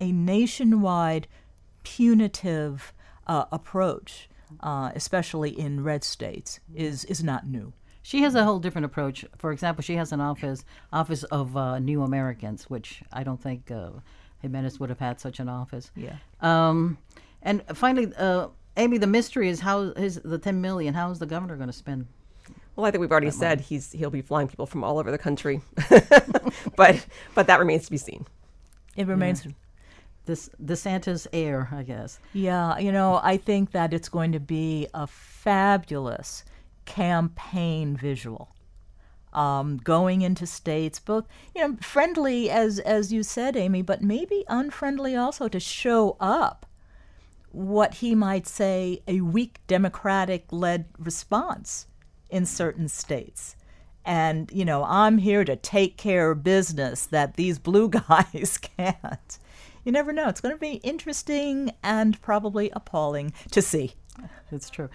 a 0.00 0.12
nationwide 0.12 1.26
punitive 1.82 2.92
uh, 3.26 3.46
approach, 3.50 4.28
uh, 4.60 4.90
especially 4.94 5.58
in 5.58 5.82
red 5.82 6.04
states, 6.04 6.60
is 6.74 7.04
is 7.06 7.24
not 7.24 7.46
new. 7.46 7.72
She 8.02 8.22
has 8.22 8.34
a 8.34 8.44
whole 8.44 8.58
different 8.58 8.86
approach. 8.86 9.24
For 9.38 9.52
example, 9.52 9.82
she 9.82 9.96
has 9.96 10.12
an 10.12 10.20
office 10.20 10.64
office 10.92 11.22
of 11.24 11.56
uh, 11.56 11.78
New 11.78 12.02
Americans, 12.02 12.68
which 12.68 13.02
I 13.12 13.22
don't 13.24 13.40
think 13.40 13.70
uh, 13.70 13.90
Jimenez 14.42 14.80
would 14.80 14.90
have 14.90 14.98
had 14.98 15.20
such 15.20 15.40
an 15.40 15.48
office. 15.48 15.90
Yeah. 15.96 16.16
Um, 16.40 16.98
and 17.42 17.62
finally, 17.74 18.12
uh, 18.18 18.48
Amy, 18.76 18.98
the 18.98 19.06
mystery 19.06 19.48
is 19.48 19.60
how 19.60 19.80
is 19.80 20.20
the 20.24 20.38
ten 20.38 20.60
million. 20.60 20.94
How 20.94 21.10
is 21.10 21.18
the 21.18 21.26
governor 21.26 21.56
going 21.56 21.68
to 21.68 21.72
spend? 21.72 22.06
Well, 22.76 22.86
I 22.86 22.90
think 22.90 23.00
we've 23.00 23.10
already 23.10 23.30
said 23.30 23.60
he's 23.60 23.92
he'll 23.92 24.10
be 24.10 24.22
flying 24.22 24.48
people 24.48 24.66
from 24.66 24.84
all 24.84 24.98
over 24.98 25.10
the 25.10 25.18
country, 25.18 25.60
but 26.76 27.04
but 27.34 27.46
that 27.46 27.58
remains 27.58 27.84
to 27.86 27.90
be 27.90 27.98
seen. 27.98 28.26
It 28.96 29.06
remains. 29.06 29.46
This 30.26 30.50
DeSantis 30.62 31.26
air, 31.32 31.68
I 31.72 31.82
guess. 31.82 32.20
Yeah, 32.34 32.78
you 32.78 32.92
know, 32.92 33.20
I 33.22 33.36
think 33.36 33.72
that 33.72 33.92
it's 33.92 34.08
going 34.08 34.32
to 34.32 34.40
be 34.40 34.86
a 34.94 35.06
fabulous 35.06 36.44
campaign 36.84 37.96
visual. 37.96 38.54
Um, 39.32 39.76
going 39.76 40.22
into 40.22 40.46
states, 40.46 40.98
both 40.98 41.26
you 41.54 41.66
know, 41.66 41.76
friendly 41.80 42.50
as 42.50 42.78
as 42.80 43.12
you 43.12 43.22
said, 43.22 43.56
Amy, 43.56 43.82
but 43.82 44.02
maybe 44.02 44.44
unfriendly 44.48 45.16
also 45.16 45.48
to 45.48 45.60
show 45.60 46.16
up 46.18 46.66
what 47.52 47.94
he 47.94 48.14
might 48.14 48.46
say 48.46 49.02
a 49.06 49.20
weak 49.20 49.60
Democratic 49.66 50.46
led 50.52 50.86
response 50.98 51.86
in 52.30 52.46
certain 52.46 52.88
states. 52.88 53.56
And, 54.04 54.50
you 54.52 54.64
know, 54.64 54.84
I'm 54.84 55.18
here 55.18 55.44
to 55.44 55.56
take 55.56 55.96
care 55.96 56.30
of 56.30 56.42
business 56.42 57.06
that 57.06 57.34
these 57.34 57.58
blue 57.58 57.88
guys 58.08 58.58
can't. 58.58 59.38
You 59.84 59.92
never 59.92 60.12
know. 60.12 60.28
It's 60.28 60.40
going 60.40 60.54
to 60.54 60.60
be 60.60 60.74
interesting 60.74 61.72
and 61.82 62.20
probably 62.20 62.70
appalling 62.70 63.32
to 63.50 63.62
see. 63.62 63.92
It's 64.52 64.68
true. 64.68 64.90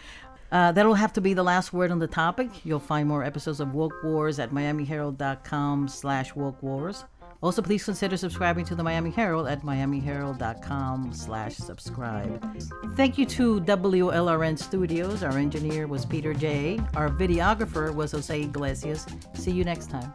Uh, 0.52 0.71
that'll 0.71 0.93
have 0.93 1.13
to 1.13 1.21
be 1.21 1.34
the 1.34 1.43
last 1.43 1.74
word 1.74 1.91
on 1.91 2.00
the 2.00 2.08
topic. 2.08 2.50
You'll 2.63 2.80
find 2.80 3.08
more 3.08 3.24
episodes 3.24 3.60
of 3.60 3.74
Woke 3.74 4.04
Wars 4.04 4.39
at 4.39 4.52
miamiherald.com 4.52 5.88
slash 5.88 6.36
woke 6.36 6.62
wars. 6.62 7.04
Also, 7.41 7.62
please 7.62 7.84
consider 7.84 8.17
subscribing 8.17 8.65
to 8.65 8.76
the 8.76 8.84
Miami 8.84 9.12
Herald 9.12 9.48
at 9.48 9.62
miamiherald.com 9.62 11.13
slash 11.13 11.56
subscribe. 11.56 12.62
Thank 12.95 13.17
you 13.17 13.26
to 13.28 13.62
WLRN 13.62 14.58
Studios. 14.58 15.24
Our 15.24 15.38
engineer 15.38 15.88
was 15.88 16.06
Peter 16.06 16.34
J. 16.34 16.80
Our 16.95 17.10
videographer 17.10 17.93
was 17.93 18.13
Jose 18.13 18.41
Iglesias. 18.41 19.06
See 19.34 19.52
you 19.52 19.63
next 19.63 19.89
time. 19.89 20.12